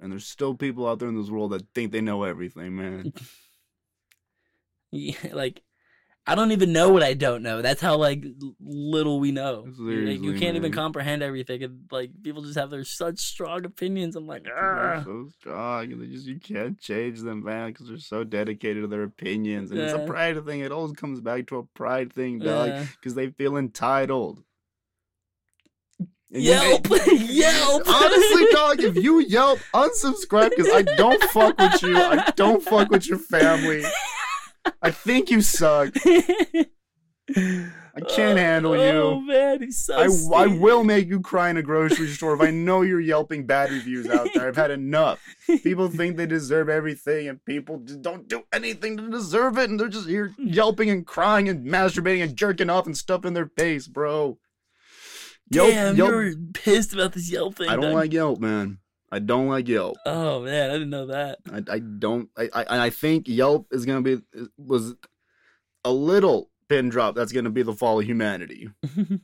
[0.00, 3.12] And there's still people out there in this world that think they know everything, man.
[4.92, 5.62] Yeah, like
[6.28, 7.62] I don't even know what I don't know.
[7.62, 8.24] That's how like
[8.60, 9.64] little we know.
[9.78, 14.16] Like, you can't even comprehend everything, and like people just have their such strong opinions.
[14.16, 17.98] I'm like, They're so strong, and they just you can't change them, man, because they're
[17.98, 20.60] so dedicated to their opinions, and it's a pride thing.
[20.60, 22.86] It always comes back to a pride thing, dog, Yeah.
[22.98, 24.42] because they feel entitled.
[26.32, 27.82] And you- Yelp, Yelp.
[27.88, 31.96] Honestly, dog, if you Yelp, unsubscribe because I don't fuck with you.
[31.96, 33.84] I don't fuck with your family.
[34.82, 35.94] I think you suck.
[37.34, 38.98] I can't handle Oh you.
[39.00, 39.96] Oh, man, he's so.
[39.96, 43.46] I, I will make you cry in a grocery store if I know you're yelping
[43.46, 44.48] bad reviews out there.
[44.48, 45.18] I've had enough.
[45.62, 49.88] People think they deserve everything, and people don't do anything to deserve it, and they're
[49.88, 53.88] just here yelping and crying and masturbating and jerking off and stuff in their face,
[53.88, 54.38] bro.
[55.50, 56.10] Yelp, Damn, Yelp.
[56.10, 57.68] you're pissed about this Yelp thing.
[57.68, 57.94] I don't dog.
[57.94, 58.78] like Yelp, man.
[59.10, 59.96] I don't like Yelp.
[60.04, 61.38] Oh man, I didn't know that.
[61.52, 62.28] I, I don't.
[62.36, 64.20] I, I I think Yelp is gonna be
[64.58, 64.94] was
[65.84, 67.14] a little pin drop.
[67.14, 68.68] That's gonna be the fall of humanity.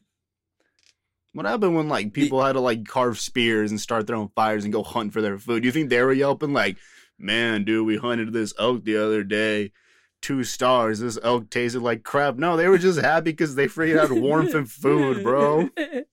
[1.35, 4.73] What happened when like people had to like carve spears and start throwing fires and
[4.73, 5.63] go hunt for their food?
[5.63, 6.77] Do you think they were yelping like,
[7.19, 9.73] "Man, dude, we hunted this elk the other day,
[10.21, 11.01] two stars.
[11.01, 14.55] This elk tasted like crap." No, they were just happy because they freaking had warmth
[14.55, 15.71] and food, bro.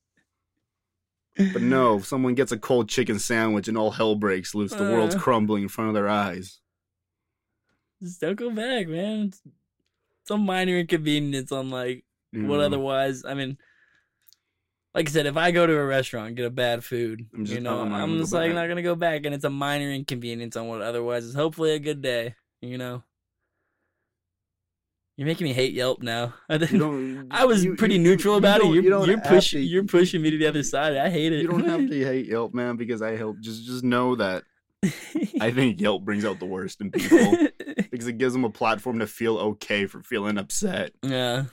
[1.54, 4.74] But no, if someone gets a cold chicken sandwich and all hell breaks loose.
[4.74, 5.20] The world's Uh.
[5.20, 6.60] crumbling in front of their eyes.
[8.04, 9.28] Just don't go back, man.
[9.28, 9.42] It's
[10.28, 13.24] some minor inconvenience on like you what otherwise.
[13.26, 13.58] I mean,
[14.94, 17.46] like I said, if I go to a restaurant and get a bad food, I'm
[17.46, 18.56] just- you know, I'm I'm just like back.
[18.56, 21.80] not gonna go back, and it's a minor inconvenience on what otherwise is hopefully a
[21.80, 22.36] good day.
[22.62, 23.04] You know,
[25.20, 26.34] you're making me hate Yelp now.
[26.49, 28.67] I I was you- pretty you- neutral you about it.
[28.67, 30.95] You're you you're pushing you're pushing me to the other side.
[30.95, 31.41] I hate it.
[31.41, 33.39] You don't have to hate Yelp, man, because I help.
[33.41, 34.43] Just just know that
[35.41, 37.36] I think Yelp brings out the worst in people
[37.91, 40.91] because it gives them a platform to feel okay for feeling upset.
[41.03, 41.43] yeah.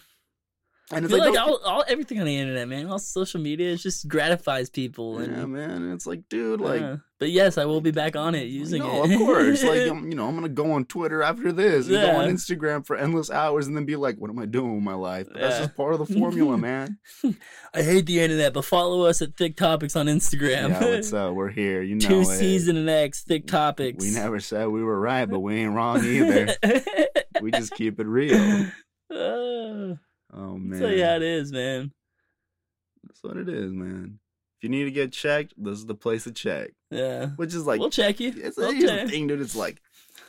[0.93, 3.79] And it's like, like all, all everything on the internet, man, all social media, it
[3.79, 5.19] just gratifies people.
[5.19, 5.71] And, yeah, man.
[5.71, 8.83] And it's like, dude, like, uh, but yes, I will be back on it using
[8.83, 9.11] no, it.
[9.11, 9.65] of course.
[9.65, 12.87] Like, I'm, you know, I'm gonna go on Twitter after this, and go on Instagram
[12.87, 15.27] for endless hours, and then be like, what am I doing with my life?
[15.33, 16.99] But that's just part of the formula, man.
[17.75, 20.69] I hate the internet, but follow us at Thick Topics on Instagram.
[20.69, 21.35] yeah, what's up?
[21.35, 21.83] We're here.
[21.83, 22.27] You know Two it.
[22.27, 24.05] season and X Thick Topics.
[24.05, 26.55] We never said we were right, but we ain't wrong either.
[27.41, 28.67] we just keep it real.
[29.13, 29.95] uh,
[30.37, 30.81] Oh man.
[30.81, 31.93] how yeah, man, it is, man.
[33.05, 34.19] that's what it is, man.
[34.59, 36.71] If you need to get checked, this is the place to check.
[36.91, 38.33] Yeah, Which is like, we'll check you.
[38.37, 39.41] it's, We'll the thing, dude.
[39.41, 39.81] It's like,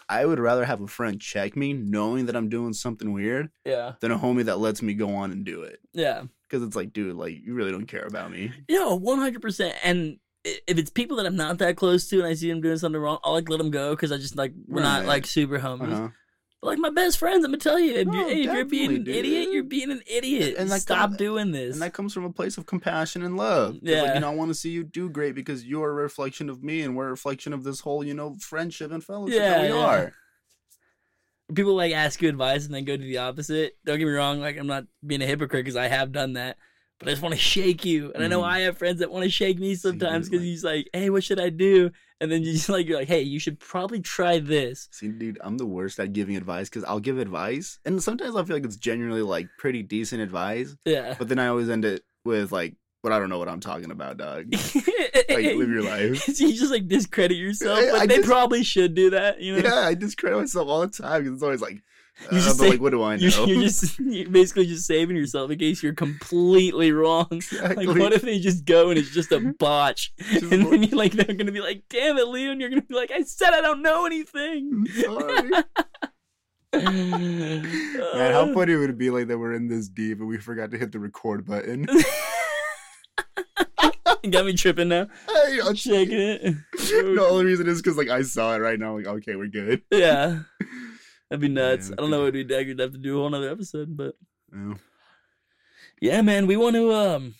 [0.09, 3.93] I would rather have a friend check me, knowing that I'm doing something weird, Yeah,
[4.01, 5.79] than a homie that lets me go on and do it.
[5.93, 6.23] yeah.
[6.49, 8.53] Because it's like, dude, like you really don't care about me.
[8.69, 9.75] Yeah, one hundred percent.
[9.83, 12.77] And if it's people that I'm not that close to, and I see them doing
[12.77, 15.59] something wrong, I'll like let them go because I just like we're not like super
[15.59, 15.91] homies.
[15.91, 16.07] Uh-huh.
[16.67, 19.03] Like my best friends, I'm gonna tell you, if, No, you're, if you're being an
[19.03, 20.55] definitely, idiot, you're being an idiot.
[20.57, 21.73] And that Stop come- doing this.
[21.73, 23.77] And that comes from a place of compassion and love.
[23.81, 24.01] Yeah.
[24.03, 26.63] Like, you know, I want to see you do great because you're a reflection of
[26.63, 29.73] me and we're a reflection of this whole, you know, friendship and fellowship that Yeah,
[29.73, 29.85] we yeah.
[29.85, 30.13] are.
[31.53, 33.77] people like ask you advice and then go to the opposite.
[33.85, 36.57] Don't get me wrong, like I'm not being a hypocrite because I have done that,
[36.99, 38.11] but I just want to shake you.
[38.13, 38.47] And I know Mhm.
[38.49, 41.23] I have friends that want to shake me sometimes because like- he's like, "Hey, what
[41.23, 44.39] should I do?" And then you just like you're like, "Hey, you should probably try
[44.39, 48.35] this." See, dude, I'm the worst at giving advice because I'll give advice, and sometimes
[48.35, 51.15] I feel like it's genuinely like pretty decent advice, Yeah.
[51.19, 53.91] but then I always end it with like, "But I don't know what I'm talking
[53.91, 56.27] about, dog." like, live your life.
[56.39, 59.39] you just like discredit yourself, I- but I they just- probably should do that.
[59.41, 61.81] You know, Yeah, I discredit myself all the time because it's always like,
[62.31, 63.21] You uh, just but say- like, what do I know?
[63.45, 67.27] you, you're just you're basically just saving yourself in case you're completely wrong.
[67.31, 67.85] exactly.
[67.85, 70.11] Like, what if they just go and it's just a botch?
[70.17, 72.95] Just and then you're like, they're gonna be like, "Damn it, Leon!" You're gonna be
[72.95, 75.51] like, "I said I don't know anything." I'm sorry.
[76.73, 80.71] Man, how funny would it be like that we're in this deep and we forgot
[80.71, 81.87] to hit the record button?
[84.23, 85.07] You got me tripping now.
[85.29, 86.55] hey, I'm Shaking it.
[86.73, 88.97] The only reason is because like I saw it right now.
[88.97, 89.81] Like, okay, we're good.
[89.91, 90.39] Yeah,
[91.29, 91.89] that'd be nuts.
[91.89, 94.15] Yeah, I don't know what we'd could have to do a whole nother episode, but
[94.53, 94.73] Yeah.
[96.01, 97.35] yeah, man, we want to um,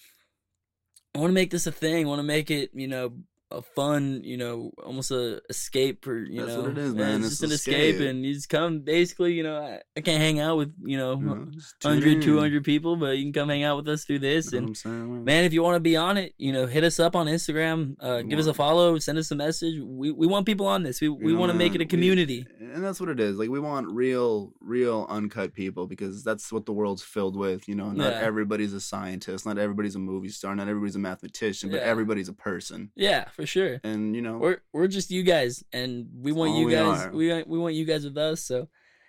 [1.16, 2.08] I want to make this a thing.
[2.08, 3.14] Want to make it, you know,
[3.50, 6.64] a fun, you know, almost a escape for you That's know.
[6.64, 7.20] what it is, man.
[7.24, 7.96] It's It's just an escape.
[7.96, 8.82] escape, and you just come.
[8.82, 12.00] Basically, you know, I, I can't hang out with you know, You know, just tune
[12.00, 14.52] 100, 200 people, but you can come hang out with us through this.
[14.52, 15.24] You know And saying?
[15.24, 15.46] man?
[15.46, 17.96] if you want to be on it, you know, hit us up on Instagram.
[18.02, 18.98] Uh, give us a follow.
[19.00, 19.80] Send us a message.
[19.82, 21.00] We we want people on this.
[21.00, 22.46] We we want to make it a we- community.
[22.60, 23.38] and that's what it is.
[23.38, 27.68] Like we want real, real uncut people because that's what the world's filled with.
[27.70, 28.20] You know, not Yeah.
[28.20, 31.84] everybody's a scientist, not everybody's a movie star, not everybody's a mathematician, but Yeah.
[31.88, 32.92] everybody's a person.
[32.96, 33.80] yeah, for sure.
[33.86, 37.06] And you know, We're we're just you guys, and we want you we guys.
[37.06, 37.12] are.
[37.12, 38.44] We want we want you guys with us.
[38.44, 38.68] So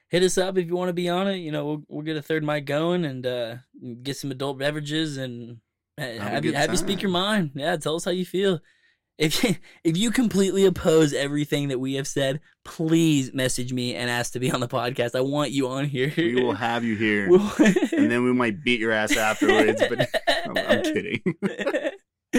[0.08, 1.38] hit us up if you want to be on it.
[1.38, 3.56] You know, we'll we'll get a third mic going and uh,
[4.04, 5.56] get some adult beverages and
[5.98, 7.50] a have you have you speak your mind.
[7.54, 8.60] Yeah, tell us how you feel.
[9.18, 14.08] If you, if you completely oppose everything that we have said, please message me and
[14.08, 15.16] ask to be on the podcast.
[15.16, 16.12] I want you on here.
[16.16, 19.82] we will have you here, We'll- and then we might beat your ass afterwards.
[19.88, 20.08] But
[20.46, 21.20] I'm, I'm kidding.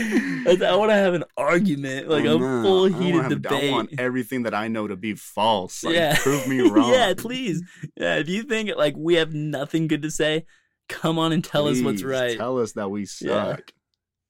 [0.04, 2.64] I want to have an argument, like Oh, a no.
[2.64, 3.70] full I heated have- debate.
[3.70, 5.84] I want everything that I know to be false.
[5.84, 6.92] Like, yeah, prove me wrong.
[6.92, 7.62] yeah, please.
[7.96, 10.46] Yeah, if you think like we have nothing good to say,
[10.88, 12.38] come on and tell us what's right.
[12.38, 13.56] Tell us that we Yeah.
[13.56, 13.72] suck.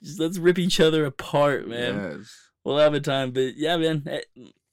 [0.03, 2.17] Just let's rip each other apart, man.
[2.19, 2.35] Yes.
[2.63, 4.25] We'll have a time, but yeah, man, it,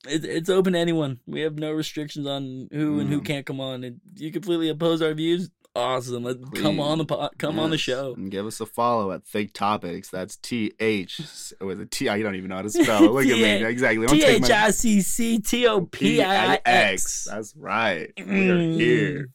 [0.09, 1.21] it, it's open to anyone.
[1.27, 3.25] We have no restrictions on who and who Mm.
[3.25, 3.83] can't come on.
[3.85, 5.51] And you completely oppose our views.
[5.77, 6.23] Awesome.
[6.25, 8.15] Let come on the po- come on the show.
[8.15, 10.09] and give us a follow at Thick Topics.
[10.11, 12.09] That's T H with a T.
[12.09, 13.05] I don't even know how to spell.
[13.05, 13.11] it.
[13.13, 13.65] Look at me.
[13.65, 14.07] Exactly.
[14.07, 17.29] T H I C C T O P I X.
[17.31, 18.11] That's right.
[18.19, 18.75] We're Mm.
[18.81, 19.29] here.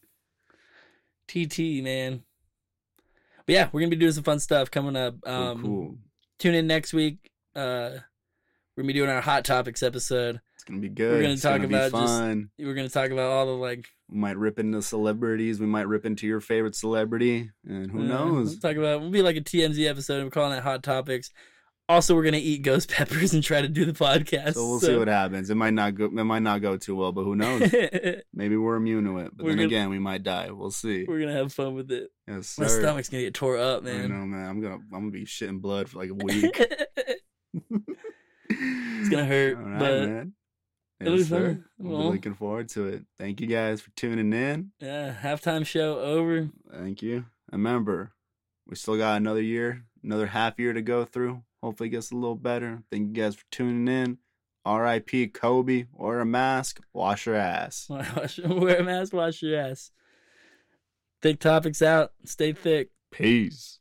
[1.28, 2.24] TT, man.
[3.46, 5.16] But yeah, we're gonna be doing some fun stuff coming up.
[5.24, 5.98] Cool, Um, cool.
[6.40, 7.32] Tune in next week.
[7.56, 7.92] Uh,
[8.76, 10.42] we're gonna be doing our hot topics episode.
[10.56, 11.12] It's gonna be good.
[11.14, 12.50] We're gonna it's talk gonna be about just- fun.
[12.58, 13.86] We're gonna talk about all the like.
[14.12, 15.60] We might rip into celebrities.
[15.60, 18.50] We might rip into your favorite celebrity, and who knows?
[18.52, 19.00] We'll talk about.
[19.02, 20.24] We'll be like a TMZ episode.
[20.24, 21.32] We're calling it hot topics.
[21.90, 24.54] Also, we're gonna eat ghost peppers and try to do the podcast.
[24.56, 25.50] So we'll see what happens.
[25.50, 26.06] It might not go.
[26.06, 27.62] It might not go too well, but who knows?
[28.34, 29.32] Maybe we're immune to it.
[29.36, 30.52] But We're then gonna- again, we might die.
[30.52, 31.06] We'll see.
[31.08, 32.10] We're gonna have fun with it.
[32.28, 32.64] Yes, sir.
[32.64, 34.10] My stomach's gonna get tore up, I man.
[34.10, 34.50] know, man.
[34.50, 34.76] I'm gonna.
[34.76, 36.62] I'm gonna be shitting blood for like a week.
[38.50, 40.34] it's gonna hurt, right, but man.
[41.02, 41.48] It'll be Yes, sir.
[41.54, 41.66] fun.
[41.78, 42.10] We'll Well.
[42.10, 43.04] be looking forward to it.
[43.20, 44.72] Thank you guys for tuning in.
[44.80, 46.50] yeah, halftime show over.
[46.72, 47.26] Thank you.
[47.52, 48.14] And remember,
[48.68, 51.44] we still got another year, another half year to go through.
[51.62, 52.84] Hopefully, it gets a little better.
[52.92, 54.18] Thank you guys for tuning in.
[54.64, 55.28] R.I.P.
[55.30, 55.86] Kobe.
[55.92, 56.82] Wear a mask.
[56.94, 57.88] Wash your ass.
[58.46, 59.92] Wear a mask, wash your ass.
[61.22, 62.14] Thick topics out.
[62.26, 62.90] Stay thick.
[63.12, 63.80] Peace.